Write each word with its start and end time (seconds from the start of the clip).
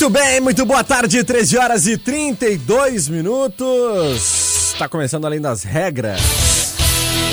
Muito 0.00 0.18
bem, 0.18 0.40
muito 0.40 0.64
boa 0.64 0.82
tarde, 0.82 1.22
13 1.22 1.58
horas 1.58 1.86
e 1.86 1.98
32 1.98 3.06
minutos. 3.10 4.72
Está 4.72 4.88
começando 4.88 5.26
além 5.26 5.42
das 5.42 5.62
regras. 5.62 6.22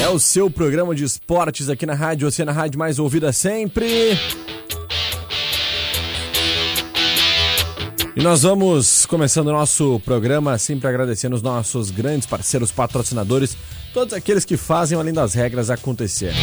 É 0.01 0.09
o 0.09 0.19
seu 0.19 0.49
programa 0.49 0.93
de 0.93 1.05
esportes 1.05 1.69
aqui 1.69 1.85
na 1.85 1.93
Rádio 1.93 2.27
Oceana 2.27 2.51
Rádio 2.51 2.77
mais 2.77 2.99
ouvida 2.99 3.31
sempre. 3.31 4.19
E 8.13 8.21
nós 8.21 8.41
vamos 8.41 9.05
começando 9.05 9.47
o 9.47 9.53
nosso 9.53 10.01
programa 10.01 10.57
sempre 10.57 10.89
agradecendo 10.89 11.37
os 11.37 11.41
nossos 11.41 11.89
grandes 11.89 12.27
parceiros 12.27 12.69
patrocinadores, 12.69 13.55
todos 13.93 14.13
aqueles 14.13 14.43
que 14.43 14.57
fazem 14.57 14.99
além 14.99 15.13
das 15.13 15.33
regras 15.33 15.69
acontecer. 15.69 16.33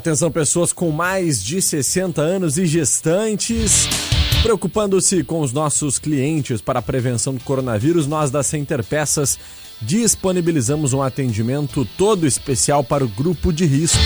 Atenção, 0.00 0.32
pessoas 0.32 0.72
com 0.72 0.90
mais 0.90 1.44
de 1.44 1.60
60 1.60 2.22
anos 2.22 2.56
e 2.56 2.64
gestantes. 2.64 3.86
Preocupando-se 4.42 5.22
com 5.22 5.42
os 5.42 5.52
nossos 5.52 5.98
clientes 5.98 6.62
para 6.62 6.78
a 6.78 6.82
prevenção 6.82 7.34
do 7.34 7.44
coronavírus, 7.44 8.06
nós 8.06 8.30
da 8.30 8.42
Center 8.42 8.82
Peças 8.82 9.38
disponibilizamos 9.78 10.94
um 10.94 11.02
atendimento 11.02 11.86
todo 11.98 12.26
especial 12.26 12.82
para 12.82 13.04
o 13.04 13.08
grupo 13.08 13.52
de 13.52 13.66
risco. 13.66 14.00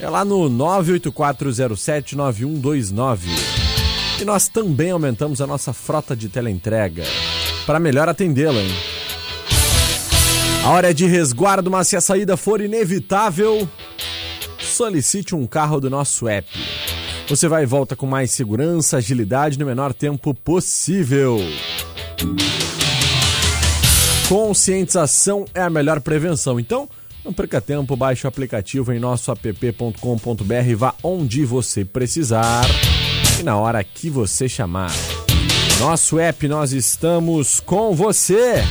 É 0.00 0.08
lá 0.08 0.24
no 0.24 0.48
984079129. 0.48 3.26
E 4.22 4.24
nós 4.24 4.48
também 4.48 4.90
aumentamos 4.90 5.42
a 5.42 5.46
nossa 5.46 5.74
frota 5.74 6.16
de 6.16 6.30
teleentrega 6.30 7.04
para 7.66 7.78
melhor 7.78 8.08
atendê-la, 8.08 8.62
hein? 8.62 8.74
A 10.64 10.70
hora 10.70 10.90
é 10.90 10.94
de 10.94 11.04
resguardo, 11.04 11.70
mas 11.70 11.88
se 11.88 11.96
a 11.96 12.00
saída 12.00 12.38
for 12.38 12.62
inevitável, 12.62 13.68
solicite 14.72 15.34
um 15.34 15.46
carro 15.46 15.80
do 15.80 15.90
nosso 15.90 16.26
app. 16.26 16.48
Você 17.28 17.46
vai 17.48 17.62
e 17.62 17.66
volta 17.66 17.94
com 17.94 18.06
mais 18.06 18.30
segurança, 18.30 18.96
agilidade 18.96 19.58
no 19.58 19.66
menor 19.66 19.92
tempo 19.92 20.34
possível. 20.34 21.38
Conscientização 24.28 25.44
é 25.54 25.60
a 25.62 25.70
melhor 25.70 26.00
prevenção. 26.00 26.58
Então, 26.58 26.88
não 27.24 27.32
perca 27.32 27.60
tempo, 27.60 27.96
baixe 27.96 28.26
o 28.26 28.28
aplicativo 28.28 28.92
em 28.92 28.98
nosso 28.98 29.30
app.com.br, 29.30 30.76
vá 30.76 30.94
onde 31.02 31.44
você 31.44 31.84
precisar 31.84 32.64
e 33.38 33.42
na 33.42 33.56
hora 33.56 33.82
que 33.84 34.10
você 34.10 34.48
chamar. 34.48 34.90
Nosso 35.78 36.18
app, 36.18 36.48
nós 36.48 36.72
estamos 36.72 37.60
com 37.60 37.94
você. 37.94 38.62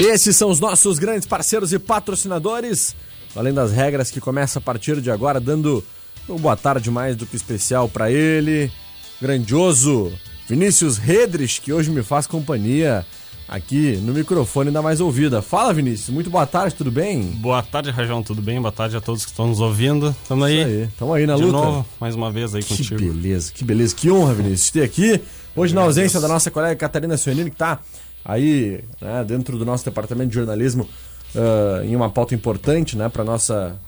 Esses 0.00 0.34
são 0.34 0.48
os 0.50 0.58
nossos 0.58 0.98
grandes 0.98 1.26
parceiros 1.28 1.72
e 1.74 1.78
patrocinadores. 1.78 2.96
Além 3.36 3.52
das 3.52 3.70
regras 3.70 4.10
que 4.10 4.18
começa 4.18 4.58
a 4.58 4.62
partir 4.62 4.98
de 5.00 5.10
agora, 5.10 5.38
dando 5.38 5.84
uma 6.26 6.38
boa 6.38 6.56
tarde 6.56 6.90
mais 6.90 7.14
do 7.16 7.26
que 7.26 7.36
especial 7.36 7.86
para 7.88 8.10
ele, 8.10 8.72
grandioso 9.20 10.10
Vinícius 10.48 10.96
Redrich, 10.96 11.60
que 11.60 11.70
hoje 11.72 11.90
me 11.90 12.02
faz 12.02 12.26
companhia 12.26 13.04
aqui 13.46 13.98
no 13.98 14.14
microfone 14.14 14.70
da 14.70 14.80
mais 14.80 15.00
ouvida. 15.02 15.42
Fala, 15.42 15.74
Vinícius. 15.74 16.08
Muito 16.08 16.30
boa 16.30 16.46
tarde, 16.46 16.74
tudo 16.74 16.90
bem? 16.90 17.20
Boa 17.22 17.62
tarde, 17.62 17.90
Rajão, 17.90 18.22
tudo 18.22 18.40
bem? 18.40 18.58
Boa 18.60 18.72
tarde 18.72 18.96
a 18.96 19.00
todos 19.02 19.24
que 19.24 19.30
estão 19.30 19.48
nos 19.48 19.60
ouvindo. 19.60 20.16
Tamo 20.26 20.44
aí. 20.44 20.60
Isso 20.60 20.66
aí. 20.66 20.88
Tamo 20.98 21.12
aí 21.12 21.26
na 21.26 21.36
de 21.36 21.42
luta. 21.42 21.58
novo, 21.58 21.86
mais 22.00 22.14
uma 22.14 22.32
vez 22.32 22.54
aí 22.54 22.62
Que 22.62 22.76
contigo. 22.76 23.00
beleza, 23.12 23.52
que 23.52 23.62
beleza, 23.64 23.94
que 23.94 24.10
honra, 24.10 24.32
Vinícius, 24.32 24.70
ter 24.70 24.82
aqui. 24.82 25.20
Hoje, 25.54 25.74
na 25.74 25.82
ausência 25.82 26.18
da 26.20 26.26
nossa 26.28 26.50
colega 26.50 26.74
Catarina 26.74 27.16
Sionini, 27.18 27.50
que 27.50 27.54
está 27.56 27.80
aí 28.24 28.82
né, 29.00 29.24
dentro 29.26 29.58
do 29.58 29.64
nosso 29.64 29.84
departamento 29.84 30.28
de 30.28 30.34
jornalismo 30.34 30.88
ah, 31.34 31.84
em 31.84 31.94
uma 31.94 32.10
pauta 32.10 32.34
importante 32.34 32.96
né, 32.96 33.08
para 33.08 33.24
nossa 33.24 33.78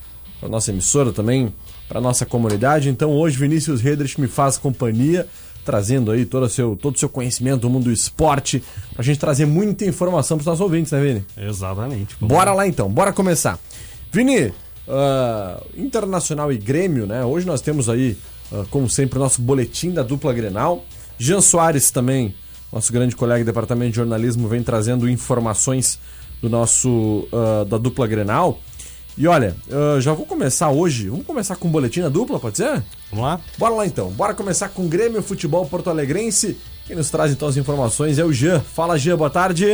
pra 0.43 0.49
nossa 0.49 0.73
emissora 0.73 1.13
também, 1.13 1.55
para 1.89 2.01
nossa 2.01 2.27
comunidade. 2.27 2.89
Então, 2.89 3.13
hoje, 3.13 3.39
Vinícius 3.39 3.81
Redrich 3.81 4.21
me 4.21 4.27
faz 4.27 4.59
companhia, 4.59 5.29
trazendo 5.65 6.11
aí 6.11 6.27
todo 6.27 6.43
o 6.43 6.49
seu, 6.49 6.75
todo 6.75 6.97
o 6.97 6.99
seu 6.99 7.09
conhecimento 7.09 7.61
do 7.61 7.71
mundo 7.71 7.85
do 7.85 7.93
esporte, 7.93 8.61
pra 8.93 9.05
gente 9.05 9.21
trazer 9.21 9.47
muita 9.47 9.85
informação 9.85 10.37
para 10.37 10.43
os 10.43 10.47
nossos 10.47 10.61
ouvintes, 10.61 10.91
né, 10.91 11.01
Vini? 11.01 11.25
Exatamente. 11.37 12.17
Bora 12.21 12.53
lá 12.53 12.67
então, 12.67 12.91
bora 12.91 13.13
começar. 13.13 13.57
Vini, 14.11 14.53
ah, 14.89 15.63
Internacional 15.77 16.53
e 16.53 16.59
Grêmio, 16.59 17.07
né? 17.07 17.25
Hoje 17.25 17.47
nós 17.47 17.61
temos 17.61 17.89
aí, 17.89 18.19
ah, 18.53 18.65
como 18.69 18.91
sempre, 18.91 19.17
o 19.17 19.23
nosso 19.23 19.41
boletim 19.41 19.93
da 19.93 20.03
dupla 20.03 20.33
Grenal. 20.33 20.85
Jean 21.19 21.41
Soares 21.41 21.93
também, 21.93 22.35
nosso 22.73 22.93
grande 22.93 23.15
colega 23.15 23.45
do 23.45 23.47
departamento 23.47 23.91
de 23.91 23.97
jornalismo, 23.97 24.49
vem 24.49 24.63
trazendo 24.63 25.09
informações 25.09 25.99
do 26.41 26.49
nosso 26.49 27.29
ah, 27.33 27.65
da 27.65 27.79
dupla 27.79 28.07
Grenal. 28.07 28.59
E 29.17 29.27
olha, 29.27 29.55
ah, 29.71 30.01
já 30.01 30.13
vou 30.13 30.25
começar 30.25 30.71
hoje. 30.71 31.09
Vamos 31.09 31.27
começar 31.27 31.57
com 31.57 31.69
o 31.69 31.71
boletim 31.71 32.01
da 32.01 32.09
dupla, 32.09 32.41
pode 32.41 32.57
ser? 32.57 32.83
Vamos 33.11 33.25
lá? 33.25 33.41
Bora 33.59 33.75
lá 33.75 33.87
então. 33.87 34.11
Bora 34.11 34.35
começar 34.35 34.71
com 34.71 34.85
o 34.85 34.89
Grêmio 34.89 35.23
Futebol 35.23 35.67
Porto 35.67 35.91
Alegrense. 35.91 36.57
Quem 36.87 36.97
nos 36.97 37.11
traz 37.11 37.31
então 37.31 37.47
as 37.47 37.57
informações 37.57 38.19
é 38.19 38.25
o 38.25 38.33
Jean. 38.33 38.61
Fala, 38.61 38.99
Jean, 38.99 39.17
boa 39.17 39.31
tarde. 39.31 39.67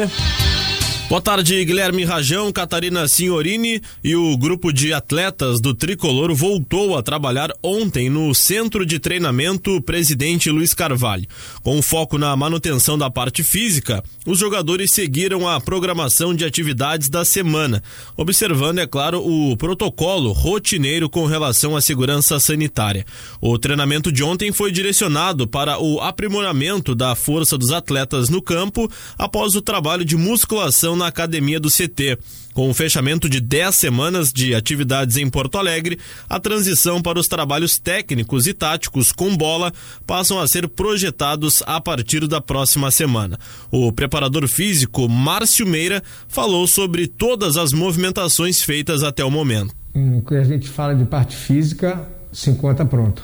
Boa 1.08 1.22
tarde, 1.22 1.64
Guilherme 1.64 2.04
Rajão, 2.04 2.52
Catarina 2.52 3.08
Signorini 3.08 3.80
e 4.04 4.14
o 4.14 4.36
grupo 4.36 4.70
de 4.70 4.92
atletas 4.92 5.58
do 5.58 5.72
Tricolor 5.72 6.34
voltou 6.34 6.98
a 6.98 7.02
trabalhar 7.02 7.50
ontem 7.62 8.10
no 8.10 8.34
Centro 8.34 8.84
de 8.84 8.98
Treinamento 8.98 9.80
Presidente 9.80 10.50
Luiz 10.50 10.74
Carvalho. 10.74 11.26
Com 11.62 11.80
foco 11.80 12.18
na 12.18 12.36
manutenção 12.36 12.98
da 12.98 13.08
parte 13.08 13.42
física, 13.42 14.04
os 14.26 14.38
jogadores 14.38 14.90
seguiram 14.90 15.48
a 15.48 15.58
programação 15.58 16.34
de 16.34 16.44
atividades 16.44 17.08
da 17.08 17.24
semana, 17.24 17.82
observando, 18.14 18.80
é 18.80 18.86
claro, 18.86 19.26
o 19.26 19.56
protocolo 19.56 20.32
rotineiro 20.32 21.08
com 21.08 21.24
relação 21.24 21.74
à 21.74 21.80
segurança 21.80 22.38
sanitária. 22.38 23.06
O 23.40 23.58
treinamento 23.58 24.12
de 24.12 24.22
ontem 24.22 24.52
foi 24.52 24.70
direcionado 24.70 25.48
para 25.48 25.80
o 25.80 26.02
aprimoramento 26.02 26.94
da 26.94 27.14
força 27.14 27.56
dos 27.56 27.72
atletas 27.72 28.28
no 28.28 28.42
campo 28.42 28.90
após 29.16 29.54
o 29.54 29.62
trabalho 29.62 30.04
de 30.04 30.14
musculação 30.14 30.97
na 30.98 31.06
academia 31.06 31.58
do 31.58 31.70
CT. 31.70 32.18
Com 32.52 32.68
o 32.68 32.74
fechamento 32.74 33.28
de 33.28 33.40
10 33.40 33.74
semanas 33.74 34.32
de 34.32 34.52
atividades 34.54 35.16
em 35.16 35.30
Porto 35.30 35.56
Alegre, 35.56 35.98
a 36.28 36.40
transição 36.40 37.00
para 37.00 37.18
os 37.18 37.28
trabalhos 37.28 37.78
técnicos 37.78 38.48
e 38.48 38.52
táticos 38.52 39.12
com 39.12 39.36
bola 39.36 39.72
passam 40.04 40.40
a 40.40 40.48
ser 40.48 40.68
projetados 40.68 41.62
a 41.66 41.80
partir 41.80 42.26
da 42.26 42.40
próxima 42.40 42.90
semana. 42.90 43.38
O 43.70 43.92
preparador 43.92 44.48
físico 44.48 45.08
Márcio 45.08 45.66
Meira 45.66 46.02
falou 46.26 46.66
sobre 46.66 47.06
todas 47.06 47.56
as 47.56 47.72
movimentações 47.72 48.60
feitas 48.60 49.04
até 49.04 49.24
o 49.24 49.30
momento. 49.30 49.72
no 49.94 50.20
que 50.20 50.34
a 50.34 50.44
gente 50.44 50.68
fala 50.68 50.94
de 50.94 51.04
parte 51.04 51.36
física, 51.36 52.08
se 52.32 52.50
encontra 52.50 52.84
pronto. 52.84 53.22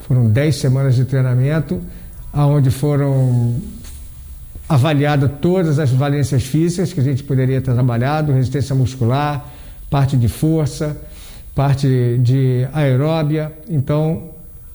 Foram 0.00 0.28
10 0.28 0.56
semanas 0.56 0.96
de 0.96 1.04
treinamento, 1.04 1.82
onde 2.32 2.70
foram 2.70 3.60
avaliadas 4.70 5.28
todas 5.40 5.80
as 5.80 5.90
valências 5.90 6.44
físicas 6.44 6.92
que 6.92 7.00
a 7.00 7.02
gente 7.02 7.24
poderia 7.24 7.60
ter 7.60 7.72
trabalhado, 7.72 8.32
resistência 8.32 8.72
muscular, 8.72 9.44
parte 9.90 10.16
de 10.16 10.28
força, 10.28 10.96
parte 11.56 11.88
de 12.22 12.68
aeróbia. 12.72 13.50
Então, 13.68 14.28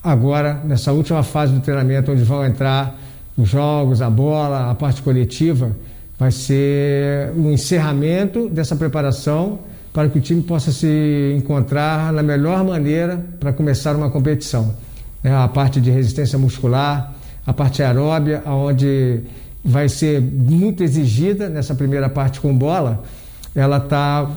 agora, 0.03 0.59
nessa 0.65 0.91
última 0.91 1.23
fase 1.23 1.53
do 1.53 1.61
treinamento, 1.61 2.11
onde 2.11 2.23
vão 2.23 2.45
entrar 2.45 2.99
os 3.37 3.47
jogos, 3.47 4.01
a 4.01 4.09
bola, 4.09 4.69
a 4.69 4.75
parte 4.75 5.01
coletiva, 5.01 5.71
vai 6.19 6.29
ser 6.29 7.31
o 7.33 7.47
um 7.47 7.51
encerramento 7.53 8.49
dessa 8.49 8.75
preparação 8.75 9.59
para 9.93 10.09
que 10.09 10.17
o 10.17 10.21
time 10.21 10.41
possa 10.41 10.73
se 10.73 11.33
encontrar 11.37 12.11
na 12.11 12.21
melhor 12.21 12.65
maneira 12.65 13.25
para 13.39 13.53
começar 13.53 13.95
uma 13.95 14.09
competição. 14.09 14.75
É 15.23 15.31
a 15.31 15.47
parte 15.47 15.79
de 15.79 15.89
resistência 15.89 16.37
muscular, 16.37 17.13
a 17.47 17.53
parte 17.53 17.81
aeróbia, 17.81 18.43
onde 18.45 19.21
vai 19.65 19.89
ser 19.89 20.21
muito 20.21 20.83
exigida 20.83 21.49
nessa 21.49 21.73
primeira 21.73 22.07
parte 22.07 22.39
com 22.39 22.55
bola, 22.55 23.03
ela 23.55 23.77
está 23.77 24.29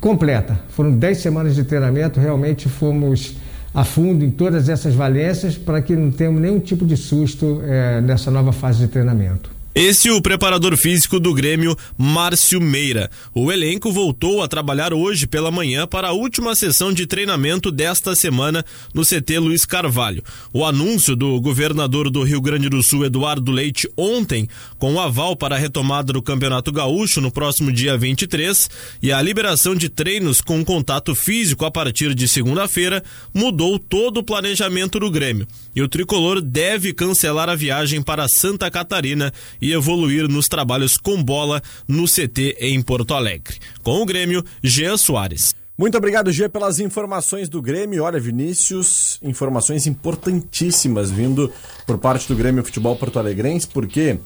completa. 0.00 0.58
Foram 0.70 0.92
10 0.92 1.18
semanas 1.18 1.54
de 1.54 1.62
treinamento, 1.62 2.18
realmente 2.18 2.68
fomos 2.68 3.36
a 3.72 3.84
fundo 3.84 4.24
em 4.24 4.30
todas 4.30 4.68
essas 4.68 4.94
valências 4.94 5.56
para 5.56 5.80
que 5.80 5.94
não 5.94 6.10
tenhamos 6.10 6.42
nenhum 6.42 6.58
tipo 6.58 6.84
de 6.84 6.96
susto 6.96 7.62
é, 7.64 8.00
nessa 8.00 8.30
nova 8.30 8.52
fase 8.52 8.80
de 8.80 8.88
treinamento. 8.88 9.51
Esse 9.74 10.10
é 10.10 10.12
o 10.12 10.20
preparador 10.20 10.76
físico 10.76 11.18
do 11.18 11.32
Grêmio, 11.32 11.74
Márcio 11.96 12.60
Meira. 12.60 13.10
O 13.34 13.50
elenco 13.50 13.90
voltou 13.90 14.42
a 14.42 14.48
trabalhar 14.48 14.92
hoje 14.92 15.26
pela 15.26 15.50
manhã 15.50 15.86
para 15.86 16.08
a 16.08 16.12
última 16.12 16.54
sessão 16.54 16.92
de 16.92 17.06
treinamento 17.06 17.72
desta 17.72 18.14
semana 18.14 18.62
no 18.92 19.02
CT 19.02 19.38
Luiz 19.38 19.64
Carvalho. 19.64 20.22
O 20.52 20.66
anúncio 20.66 21.16
do 21.16 21.40
governador 21.40 22.10
do 22.10 22.22
Rio 22.22 22.42
Grande 22.42 22.68
do 22.68 22.82
Sul, 22.82 23.06
Eduardo 23.06 23.50
Leite, 23.50 23.88
ontem, 23.96 24.46
com 24.78 24.92
o 24.92 25.00
aval 25.00 25.34
para 25.34 25.54
a 25.54 25.58
retomada 25.58 26.12
do 26.12 26.20
Campeonato 26.20 26.70
Gaúcho 26.70 27.22
no 27.22 27.30
próximo 27.30 27.72
dia 27.72 27.96
23 27.96 28.68
e 29.02 29.10
a 29.10 29.22
liberação 29.22 29.74
de 29.74 29.88
treinos 29.88 30.42
com 30.42 30.62
contato 30.62 31.14
físico 31.14 31.64
a 31.64 31.70
partir 31.70 32.14
de 32.14 32.28
segunda-feira, 32.28 33.02
mudou 33.32 33.78
todo 33.78 34.18
o 34.18 34.22
planejamento 34.22 35.00
do 35.00 35.10
Grêmio. 35.10 35.48
E 35.74 35.80
o 35.80 35.88
tricolor 35.88 36.42
deve 36.42 36.92
cancelar 36.92 37.48
a 37.48 37.54
viagem 37.54 38.02
para 38.02 38.28
Santa 38.28 38.70
Catarina 38.70 39.32
e 39.62 39.72
evoluir 39.72 40.28
nos 40.28 40.48
trabalhos 40.48 40.98
com 40.98 41.22
bola 41.22 41.62
no 41.86 42.04
CT 42.04 42.56
em 42.58 42.82
Porto 42.82 43.14
Alegre. 43.14 43.56
Com 43.82 44.02
o 44.02 44.04
Grêmio, 44.04 44.44
Jean 44.62 44.96
Soares. 44.96 45.54
Muito 45.78 45.96
obrigado, 45.96 46.30
Gê, 46.30 46.48
pelas 46.48 46.80
informações 46.80 47.48
do 47.48 47.62
Grêmio. 47.62 48.04
Olha, 48.04 48.20
Vinícius, 48.20 49.18
informações 49.22 49.86
importantíssimas 49.86 51.10
vindo 51.10 51.50
por 51.86 51.96
parte 51.96 52.28
do 52.28 52.36
Grêmio 52.36 52.62
Futebol 52.62 52.94
Porto 52.94 53.18
Alegrense, 53.18 53.66
porque 53.66 54.18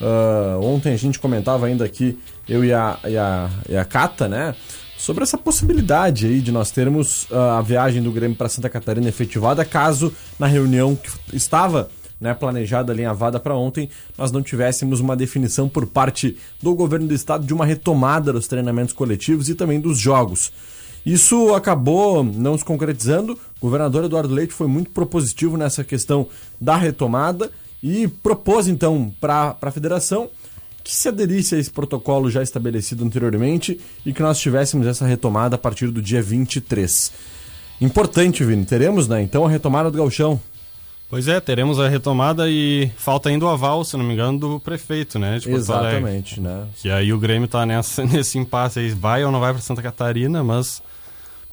uh, 0.00 0.60
ontem 0.62 0.92
a 0.92 0.96
gente 0.96 1.18
comentava 1.18 1.66
ainda 1.66 1.84
aqui, 1.84 2.16
eu 2.48 2.64
e 2.64 2.72
a, 2.72 2.98
e 3.04 3.16
a, 3.16 3.50
e 3.68 3.76
a 3.76 3.84
Cata, 3.84 4.28
né? 4.28 4.54
Sobre 4.96 5.24
essa 5.24 5.36
possibilidade 5.36 6.26
aí 6.26 6.40
de 6.40 6.52
nós 6.52 6.70
termos 6.70 7.24
uh, 7.24 7.58
a 7.58 7.62
viagem 7.62 8.00
do 8.00 8.12
Grêmio 8.12 8.36
para 8.36 8.48
Santa 8.48 8.68
Catarina 8.68 9.08
efetivada, 9.08 9.64
caso 9.64 10.14
na 10.38 10.46
reunião 10.46 10.94
que 10.94 11.36
estava 11.36 11.90
né, 12.22 12.32
planejada, 12.32 12.92
alinhavada 12.92 13.40
para 13.40 13.56
ontem, 13.56 13.90
nós 14.16 14.30
não 14.30 14.40
tivéssemos 14.40 15.00
uma 15.00 15.16
definição 15.16 15.68
por 15.68 15.84
parte 15.86 16.38
do 16.62 16.72
governo 16.72 17.08
do 17.08 17.14
estado 17.14 17.44
de 17.44 17.52
uma 17.52 17.66
retomada 17.66 18.32
dos 18.32 18.46
treinamentos 18.46 18.94
coletivos 18.94 19.48
e 19.48 19.56
também 19.56 19.80
dos 19.80 19.98
jogos. 19.98 20.52
Isso 21.04 21.52
acabou 21.52 22.22
não 22.22 22.56
se 22.56 22.64
concretizando. 22.64 23.32
O 23.60 23.66
governador 23.66 24.04
Eduardo 24.04 24.32
Leite 24.32 24.54
foi 24.54 24.68
muito 24.68 24.92
propositivo 24.92 25.56
nessa 25.56 25.82
questão 25.82 26.28
da 26.60 26.76
retomada 26.76 27.50
e 27.82 28.06
propôs 28.06 28.68
então 28.68 29.12
para 29.20 29.56
a 29.60 29.70
federação 29.72 30.30
que 30.84 30.94
se 30.94 31.08
aderisse 31.08 31.56
a 31.56 31.58
esse 31.58 31.70
protocolo 31.70 32.30
já 32.30 32.40
estabelecido 32.40 33.04
anteriormente 33.04 33.80
e 34.06 34.12
que 34.12 34.22
nós 34.22 34.38
tivéssemos 34.38 34.86
essa 34.86 35.04
retomada 35.04 35.56
a 35.56 35.58
partir 35.58 35.88
do 35.88 36.00
dia 36.00 36.22
23. 36.22 37.12
Importante, 37.80 38.44
Vini. 38.44 38.64
Teremos, 38.64 39.08
né? 39.08 39.20
Então 39.22 39.44
a 39.44 39.50
retomada 39.50 39.90
do 39.90 39.98
Galchão. 39.98 40.40
Pois 41.12 41.28
é, 41.28 41.38
teremos 41.40 41.78
a 41.78 41.90
retomada 41.90 42.48
e 42.48 42.90
falta 42.96 43.28
ainda 43.28 43.44
o 43.44 43.48
aval, 43.50 43.84
se 43.84 43.98
não 43.98 44.02
me 44.02 44.14
engano, 44.14 44.38
do 44.38 44.58
prefeito, 44.58 45.18
né? 45.18 45.38
Exatamente, 45.46 46.40
né? 46.40 46.66
Que 46.80 46.88
aí 46.88 47.12
o 47.12 47.18
Grêmio 47.18 47.46
tá 47.46 47.66
nessa, 47.66 48.02
nesse 48.08 48.38
impasse 48.38 48.78
aí, 48.78 48.88
vai 48.88 49.22
ou 49.22 49.30
não 49.30 49.38
vai 49.38 49.52
para 49.52 49.60
Santa 49.60 49.82
Catarina, 49.82 50.42
mas 50.42 50.82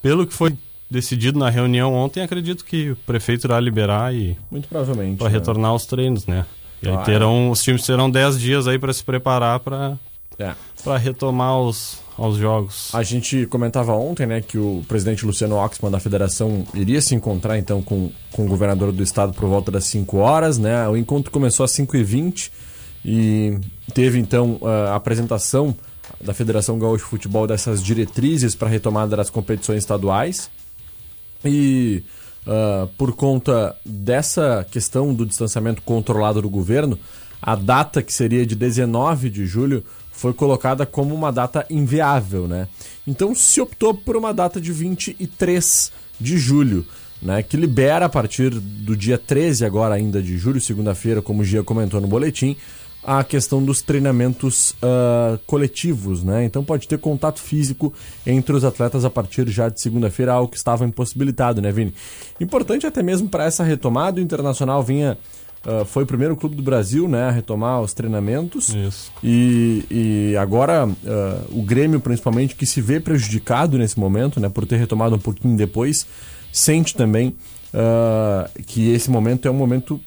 pelo 0.02 0.26
que 0.26 0.34
foi 0.34 0.58
decidido 0.90 1.38
na 1.38 1.50
reunião 1.50 1.94
ontem, 1.94 2.24
acredito 2.24 2.64
que 2.64 2.92
o 2.92 2.96
prefeito 2.96 3.48
irá 3.48 3.60
liberar 3.60 4.16
e. 4.16 4.38
Muito 4.50 4.70
provavelmente. 4.70 5.18
Para 5.18 5.28
né? 5.28 5.34
retornar 5.34 5.72
aos 5.72 5.86
treinos, 5.86 6.26
né? 6.26 6.46
E 6.82 6.88
aí 6.88 6.98
terão, 7.04 7.52
os 7.52 7.62
times 7.62 7.86
terão 7.86 8.10
10 8.10 8.40
dias 8.40 8.66
aí 8.66 8.80
para 8.80 8.94
se 8.94 9.04
preparar 9.04 9.60
para 9.60 9.98
é. 10.40 10.54
para 10.82 10.98
retomar 10.98 11.60
os, 11.60 12.02
aos 12.20 12.38
jogos. 12.38 12.90
A 12.94 13.02
gente 13.02 13.46
comentava 13.46 13.94
ontem, 13.94 14.26
né, 14.26 14.42
que 14.42 14.58
o 14.58 14.84
presidente 14.88 15.26
Luciano 15.26 15.56
Oxman 15.56 15.90
da 15.90 16.00
federação 16.00 16.66
iria 16.74 17.02
se 17.02 17.16
encontrar 17.16 17.58
então 17.58 17.82
com, 17.82 18.12
com 18.32 18.46
o 18.46 18.48
governador 18.48 18.92
do 18.92 19.02
estado 19.02 19.34
por 19.34 19.48
volta 19.48 19.72
das 19.72 19.86
5 19.86 20.18
horas, 20.18 20.58
né? 20.58 20.88
O 20.88 20.98
encontro 20.98 21.32
começou 21.32 21.64
às 21.64 21.72
5h20 21.72 22.52
e 23.06 23.58
teve 23.94 24.20
então 24.20 24.60
a 24.64 24.96
apresentação 24.96 25.76
da 26.22 26.34
Federação 26.34 26.78
Gaúcha 26.78 27.04
de 27.04 27.10
Futebol 27.10 27.48
dessas 27.48 27.82
diretrizes 27.82 28.56
para 28.56 28.68
a 28.68 28.72
retomada 28.72 29.16
das 29.16 29.30
competições 29.30 29.80
estaduais. 29.80 30.50
E 31.46 32.04
uh, 32.46 32.88
por 32.98 33.14
conta 33.16 33.76
dessa 33.86 34.66
questão 34.70 35.14
do 35.14 35.26
distanciamento 35.26 35.82
controlado 35.82 36.42
do 36.42 36.50
governo, 36.50 37.00
a 37.42 37.56
data 37.56 38.02
que 38.02 38.14
seria 38.14 38.46
de 38.46 38.56
19 38.56 39.30
de 39.30 39.46
julho 39.46 39.84
foi 40.20 40.34
colocada 40.34 40.86
como 40.86 41.16
uma 41.16 41.32
data 41.32 41.66
inviável, 41.70 42.46
né? 42.46 42.68
Então 43.08 43.34
se 43.34 43.62
optou 43.62 43.94
por 43.94 44.18
uma 44.18 44.34
data 44.34 44.60
de 44.60 44.70
23 44.74 45.92
de 46.20 46.38
julho, 46.38 46.86
né? 47.22 47.42
Que 47.42 47.56
libera 47.56 48.06
a 48.06 48.10
partir 48.10 48.50
do 48.50 48.98
dia 48.98 49.18
13 49.18 49.64
agora 49.64 49.96
ainda 49.96 50.22
de 50.22 50.38
julho, 50.38 50.60
segunda-feira, 50.60 51.22
como 51.22 51.42
o 51.42 51.46
Gia 51.46 51.64
comentou 51.64 52.02
no 52.02 52.08
boletim, 52.08 52.58
a 53.02 53.24
questão 53.24 53.64
dos 53.64 53.82
treinamentos 53.82 54.72
uh, 54.72 55.40
coletivos, 55.48 56.22
né? 56.22 56.44
Então 56.44 56.66
pode 56.66 56.86
ter 56.86 57.00
contato 57.00 57.40
físico 57.40 57.94
entre 58.28 58.54
os 58.54 58.66
atletas 58.66 59.06
a 59.06 59.10
partir 59.10 59.48
já 59.48 59.70
de 59.70 59.80
segunda-feira, 59.82 60.34
algo 60.34 60.52
que 60.52 60.58
estava 60.58 60.84
impossibilitado, 60.84 61.62
né, 61.62 61.72
Vini? 61.72 61.94
Importante 62.42 62.86
até 62.86 63.02
mesmo 63.02 63.30
para 63.30 63.46
essa 63.46 63.64
retomada, 63.64 64.20
o 64.20 64.24
Internacional 64.24 64.84
vinha 64.84 65.18
Uh, 65.66 65.84
foi 65.84 66.04
o 66.04 66.06
primeiro 66.06 66.38
clube 66.38 66.56
do 66.56 66.64
Brasil 66.64 67.08
né, 67.08 67.24
a 67.24 67.32
retomar 67.32 67.82
os 67.82 67.94
treinamentos. 67.94 68.70
Isso. 68.70 69.12
E, 69.22 69.84
e 69.92 70.38
agora 70.38 70.88
uh, 70.88 71.60
o 71.60 71.62
Grêmio, 71.62 72.00
principalmente, 72.00 72.56
que 72.56 72.66
se 72.66 72.80
vê 72.80 73.00
prejudicado 73.00 73.78
nesse 73.78 74.00
momento, 74.00 74.40
né, 74.40 74.48
por 74.48 74.66
ter 74.66 74.78
retomado 74.78 75.16
um 75.16 75.20
pouquinho 75.20 75.58
depois, 75.58 76.08
sente 76.52 76.96
também 76.96 77.36
uh, 77.74 78.64
que 78.64 78.90
esse 78.90 79.12
momento 79.12 79.48
é 79.48 79.52
um 79.52 79.56
momento 79.56 80.00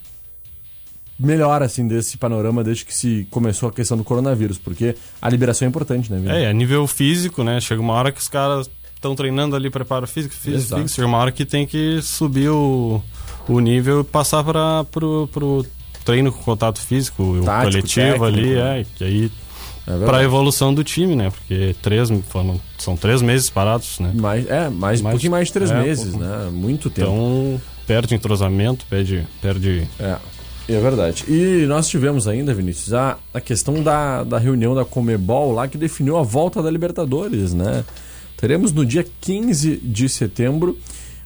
melhor 1.19 1.61
assim 1.61 1.87
desse 1.87 2.17
panorama 2.17 2.63
desde 2.63 2.85
que 2.85 2.93
se 2.93 3.27
começou 3.29 3.69
a 3.69 3.71
questão 3.71 3.95
do 3.95 4.03
coronavírus, 4.03 4.57
porque 4.57 4.95
a 5.21 5.29
liberação 5.29 5.67
é 5.67 5.69
importante, 5.69 6.11
né? 6.11 6.19
Vitor? 6.19 6.35
É, 6.35 6.47
a 6.47 6.53
nível 6.53 6.87
físico, 6.87 7.43
né? 7.43 7.61
Chega 7.61 7.79
uma 7.79 7.93
hora 7.93 8.11
que 8.11 8.19
os 8.19 8.27
caras 8.27 8.69
estão 8.95 9.15
treinando 9.15 9.55
ali 9.55 9.69
preparo 9.69 10.07
físico, 10.07 10.33
físico, 10.33 10.75
físico, 10.75 10.89
chega 10.89 11.07
uma 11.07 11.17
hora 11.17 11.31
que 11.31 11.45
tem 11.45 11.67
que 11.67 12.01
subir 12.01 12.49
o 12.49 13.01
o 13.47 13.59
nível 13.59 14.01
e 14.01 14.03
passar 14.03 14.43
para 14.43 14.83
pro, 14.85 15.27
pro 15.31 15.65
treino 16.03 16.31
com 16.31 16.41
contato 16.43 16.79
físico, 16.79 17.39
Tático, 17.43 17.51
o 17.51 17.71
coletivo 17.71 18.05
técnico, 18.05 18.25
ali, 18.25 18.55
né? 18.55 18.81
é, 18.81 18.85
que 18.95 19.03
aí 19.03 19.31
é 19.85 20.05
para 20.05 20.19
a 20.19 20.23
evolução 20.23 20.73
do 20.73 20.83
time, 20.83 21.15
né? 21.15 21.29
Porque 21.29 21.75
três, 21.81 22.09
foram, 22.29 22.59
são 22.77 22.95
três 22.95 23.21
meses 23.21 23.49
parados, 23.49 23.99
né? 23.99 24.11
Mais, 24.15 24.47
é, 24.47 24.69
mais, 24.69 24.71
mais 24.71 25.01
um 25.01 25.09
pouquinho 25.09 25.31
mais 25.31 25.47
de 25.47 25.53
três 25.53 25.71
é, 25.71 25.81
meses, 25.81 26.13
né? 26.15 26.49
Muito 26.51 26.89
tempo. 26.89 27.09
Então, 27.09 27.61
perde 27.85 28.15
entrosamento, 28.15 28.85
perde... 28.89 29.27
perde... 29.41 29.87
É. 29.99 30.17
É 30.65 30.79
verdade. 30.79 31.25
E 31.27 31.65
nós 31.67 31.89
tivemos 31.89 32.25
ainda, 32.25 32.53
Vinícius, 32.53 32.93
a, 32.93 33.17
a 33.33 33.41
questão 33.41 33.83
da, 33.83 34.23
da 34.23 34.37
reunião 34.37 34.73
da 34.73 34.85
Comebol 34.85 35.51
lá 35.51 35.67
que 35.67 35.77
definiu 35.77 36.17
a 36.17 36.23
volta 36.23 36.63
da 36.63 36.71
Libertadores, 36.71 37.53
né? 37.53 37.83
Teremos 38.37 38.71
no 38.71 38.85
dia 38.85 39.05
15 39.19 39.77
de 39.83 40.07
setembro 40.07 40.77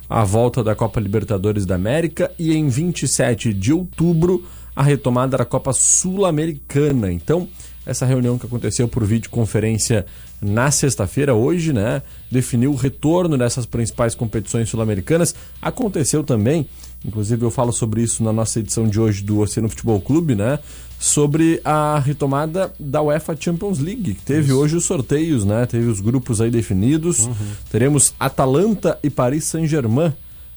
a 0.10 0.24
volta 0.24 0.64
da 0.64 0.76
Copa 0.76 1.00
Libertadores 1.00 1.66
da 1.66 1.76
América 1.76 2.32
e 2.40 2.56
em 2.56 2.68
27 2.70 3.54
de 3.54 3.74
outubro 3.74 4.44
a 4.76 4.84
retomada 4.84 5.38
da 5.38 5.46
Copa 5.46 5.74
Sul-Americana. 5.74 7.12
Então, 7.12 7.48
essa 7.86 8.06
reunião 8.06 8.38
que 8.38 8.46
aconteceu 8.46 8.88
por 8.88 9.06
videoconferência 9.06 10.06
na 10.42 10.70
sexta-feira, 10.70 11.34
hoje, 11.34 11.74
né, 11.74 12.02
definiu 12.30 12.72
o 12.72 12.76
retorno 12.76 13.38
dessas 13.38 13.66
principais 13.66 14.14
competições 14.14 14.70
sul-americanas. 14.70 15.34
Aconteceu 15.62 16.24
também, 16.24 16.68
inclusive 17.06 17.44
eu 17.44 17.52
falo 17.52 17.72
sobre 17.72 18.02
isso 18.02 18.24
na 18.24 18.34
nossa 18.34 18.60
edição 18.60 18.88
de 18.88 19.00
hoje 19.00 19.24
do 19.24 19.40
Oceano 19.40 19.70
Futebol 19.70 20.00
Clube, 20.02 20.36
né, 20.36 20.60
sobre 21.00 21.62
a 21.64 22.00
retomada 22.00 22.74
da 22.80 23.02
UEFA 23.02 23.36
Champions 23.40 23.80
League. 23.80 24.16
Que 24.16 24.22
teve 24.22 24.48
Isso. 24.48 24.58
hoje 24.58 24.76
os 24.78 24.86
sorteios, 24.86 25.46
né? 25.46 25.66
Teve 25.66 25.88
os 25.88 26.00
grupos 26.00 26.42
aí 26.42 26.50
definidos. 26.50 27.20
Uhum. 27.20 27.36
Teremos 27.70 28.14
Atalanta 28.20 28.98
e 29.04 29.10
Paris 29.10 29.46
Saint-Germain, 29.46 30.14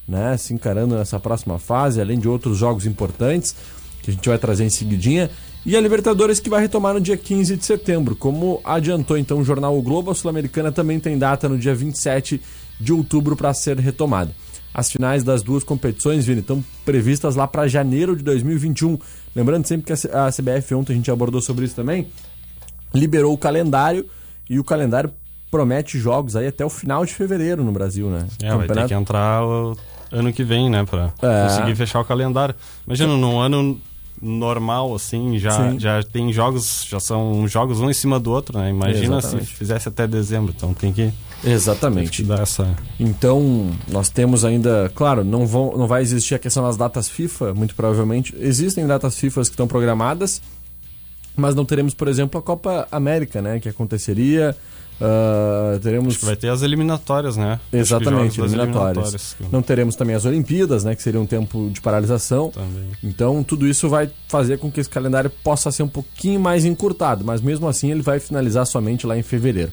né? 0.09 0.37
Se 0.37 0.55
encarando 0.55 0.95
nessa 0.95 1.21
próxima 1.21 1.59
fase, 1.59 2.01
além 2.01 2.19
de 2.19 2.29
outros 2.29 2.57
jogos 2.57 2.87
importantes 2.87 3.55
que 4.03 4.11
a 4.11 4.15
gente 4.15 4.29
vai 4.29 4.39
trazer 4.39 4.65
em 4.65 4.71
seguidinha. 4.71 5.31
E 5.65 5.77
a 5.77 5.81
Libertadores 5.81 6.41
que 6.41 6.49
vai 6.49 6.63
retomar 6.63 6.95
no 6.95 7.01
dia 7.01 7.19
15 7.19 7.57
de 7.57 7.67
setembro. 7.67 8.17
Como 8.17 8.63
adiantou 8.65 9.19
então 9.19 9.41
o 9.41 9.45
jornal 9.45 9.77
O 9.77 9.83
Globo, 9.83 10.11
a 10.11 10.15
Sul-Americana 10.15 10.73
também 10.73 10.99
tem 10.99 11.19
data 11.19 11.51
no 11.51 11.59
dia 11.59 11.75
27 11.75 12.41
de 12.81 12.93
outubro 12.95 13.37
para 13.37 13.53
ser 13.53 13.79
retomada. 13.79 14.33
As 14.73 14.91
finais 14.91 15.25
das 15.25 15.43
duas 15.43 15.65
competições, 15.65 16.25
Vini, 16.25 16.41
estão 16.41 16.65
previstas 16.85 17.35
lá 17.35 17.47
para 17.47 17.67
janeiro 17.67 18.17
de 18.17 18.23
2021. 18.23 18.99
Lembrando 19.35 19.67
sempre 19.67 19.87
que 19.87 19.93
a 19.93 20.31
CBF, 20.31 20.75
ontem 20.75 20.93
a 20.93 20.97
gente 20.97 21.11
abordou 21.11 21.41
sobre 21.41 21.65
isso 21.65 21.75
também, 21.75 22.07
liberou 22.95 23.33
o 23.33 23.39
calendário 23.39 24.07
e 24.49 24.59
o 24.59 24.65
calendário 24.65 25.13
promete 25.51 25.99
jogos 25.99 26.37
aí 26.37 26.47
até 26.47 26.65
o 26.65 26.71
final 26.71 27.05
de 27.05 27.13
fevereiro 27.13 27.65
no 27.65 27.73
Brasil, 27.73 28.09
né? 28.09 28.27
É, 28.43 28.49
Campeonato... 28.49 28.75
vai 28.75 28.83
ter 28.83 28.89
que 28.89 28.95
entrar 28.95 29.45
o 29.45 29.77
ano 30.13 30.33
que 30.33 30.45
vem, 30.45 30.71
né, 30.71 30.85
para 30.85 31.13
é. 31.23 31.49
conseguir 31.49 31.75
fechar 31.75 32.01
o 32.01 32.05
calendário. 32.05 32.55
Imagina, 32.87 33.17
num 33.17 33.39
ano 33.39 33.81
normal, 34.21 34.95
assim, 34.95 35.39
já, 35.39 35.77
já 35.79 36.03
tem 36.03 36.33
jogos, 36.33 36.85
já 36.89 37.01
são 37.01 37.47
jogos 37.49 37.81
um 37.81 37.89
em 37.89 37.95
cima 37.95 38.21
do 38.21 38.31
outro, 38.31 38.59
né? 38.59 38.69
Imagina 38.69 39.19
Exatamente. 39.19 39.49
se 39.49 39.55
fizesse 39.55 39.89
até 39.89 40.07
dezembro, 40.07 40.53
então 40.57 40.75
tem 40.75 40.93
que. 40.93 41.11
Exatamente. 41.45 42.25
essa... 42.33 42.77
Então, 42.99 43.71
nós 43.89 44.09
temos 44.09 44.45
ainda, 44.45 44.91
claro, 44.95 45.25
não, 45.25 45.47
vão, 45.47 45.77
não 45.77 45.87
vai 45.87 46.03
existir 46.03 46.35
a 46.35 46.39
questão 46.39 46.63
das 46.65 46.77
datas 46.77 47.09
FIFA, 47.09 47.55
muito 47.55 47.75
provavelmente. 47.75 48.35
Existem 48.39 48.87
datas 48.87 49.19
FIFA 49.19 49.43
que 49.43 49.49
estão 49.49 49.67
programadas, 49.67 50.43
mas 51.37 51.55
não 51.55 51.65
teremos, 51.65 51.95
por 51.95 52.09
exemplo, 52.09 52.39
a 52.39 52.43
Copa 52.43 52.87
América, 52.91 53.41
né? 53.41 53.61
Que 53.61 53.69
aconteceria 53.69 54.57
Uh, 55.01 55.79
teremos... 55.81 56.09
Acho 56.09 56.19
que 56.19 56.27
vai 56.27 56.37
ter 56.37 56.51
as 56.51 56.61
eliminatórias, 56.61 57.35
né? 57.35 57.59
Exatamente, 57.73 58.39
eliminatórias. 58.39 59.15
eliminatórias. 59.15 59.37
Não 59.51 59.63
teremos 59.63 59.97
também 59.97 60.15
as 60.15 60.27
Olimpíadas, 60.27 60.85
né? 60.85 60.95
Que 60.95 61.03
seria 61.03 61.19
um 61.19 61.25
tempo 61.27 61.71
de 61.73 61.81
paralisação. 61.81 62.51
Também. 62.51 62.91
Então, 63.03 63.43
tudo 63.43 63.67
isso 63.67 63.89
vai 63.89 64.11
fazer 64.29 64.59
com 64.59 64.71
que 64.71 64.79
esse 64.79 64.91
calendário 64.91 65.31
possa 65.43 65.73
ser 65.73 65.83
um 65.83 65.89
pouquinho 65.89 66.39
mais 66.39 66.67
encurtado, 66.67 67.25
mas 67.25 67.41
mesmo 67.41 67.67
assim 67.67 67.91
ele 67.91 68.03
vai 68.03 68.21
finalizar 68.21 68.67
somente 68.67 69.07
lá 69.07 69.17
em 69.17 69.23
fevereiro. 69.23 69.73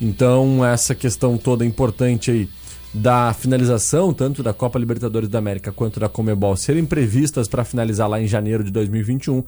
Então, 0.00 0.64
essa 0.64 0.94
questão 0.94 1.36
toda 1.36 1.64
importante 1.64 2.30
aí 2.30 2.48
da 2.92 3.32
finalização, 3.32 4.12
tanto 4.12 4.42
da 4.42 4.52
Copa 4.52 4.78
Libertadores 4.78 5.28
da 5.28 5.38
América 5.38 5.70
quanto 5.70 6.00
da 6.00 6.08
Comebol, 6.08 6.56
serem 6.56 6.84
previstas 6.84 7.46
para 7.46 7.64
finalizar 7.64 8.08
lá 8.08 8.20
em 8.20 8.26
janeiro 8.26 8.64
de 8.64 8.70
2021, 8.70 9.44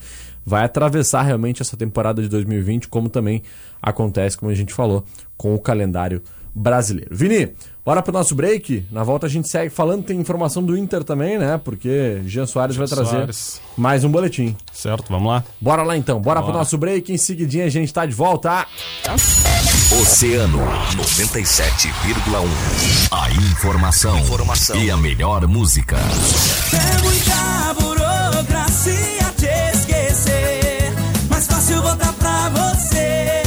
vai 0.47 0.65
atravessar 0.65 1.23
realmente 1.23 1.61
essa 1.61 1.77
temporada 1.77 2.23
de 2.23 2.29
2020, 2.29 2.87
como 2.87 3.09
também 3.09 3.43
acontece, 3.81 4.37
como 4.37 4.51
a 4.51 4.55
gente 4.55 4.73
falou, 4.73 5.05
com 5.37 5.55
o 5.55 5.59
calendário 5.59 6.23
brasileiro. 6.55 7.09
Vini, 7.15 7.51
bora 7.85 8.03
pro 8.03 8.13
nosso 8.13 8.35
break. 8.35 8.85
Na 8.91 9.03
volta 9.03 9.27
a 9.27 9.29
gente 9.29 9.49
segue 9.49 9.71
falando, 9.71 10.05
tem 10.05 10.19
informação 10.21 10.63
do 10.63 10.77
Inter 10.77 11.03
também, 11.05 11.39
né? 11.39 11.61
Porque 11.63 12.21
Jean 12.27 12.47
Soares 12.47 12.75
Jean 12.77 12.87
vai 12.87 12.89
trazer 12.95 13.17
Soares. 13.17 13.61
mais 13.77 14.05
um 14.05 14.11
boletim. 14.11 14.57
Certo, 14.73 15.09
vamos 15.09 15.29
lá. 15.29 15.45
Bora 15.61 15.83
lá 15.83 15.97
então, 15.97 16.21
bora, 16.21 16.41
bora. 16.41 16.51
pro 16.53 16.59
nosso 16.59 16.77
break. 16.79 17.13
Em 17.13 17.17
seguidinha 17.19 17.65
a 17.65 17.71
gente 17.71 17.93
tá 17.93 18.05
de 18.07 18.15
volta. 18.15 18.67
Oceano 20.01 20.59
97,1. 20.97 22.49
A 23.11 23.31
informação, 23.31 24.19
informação, 24.19 24.77
e 24.77 24.91
a 24.91 24.97
melhor 24.97 25.47
música. 25.47 25.97
É 25.97 27.03
muita 27.03 27.75
burocracia 27.81 29.33
te 29.37 29.77
esquecer. 29.77 30.93
Mais 31.29 31.47
fácil 31.47 31.83
voltar 31.83 32.13
pra 32.15 32.49
você. 32.51 33.43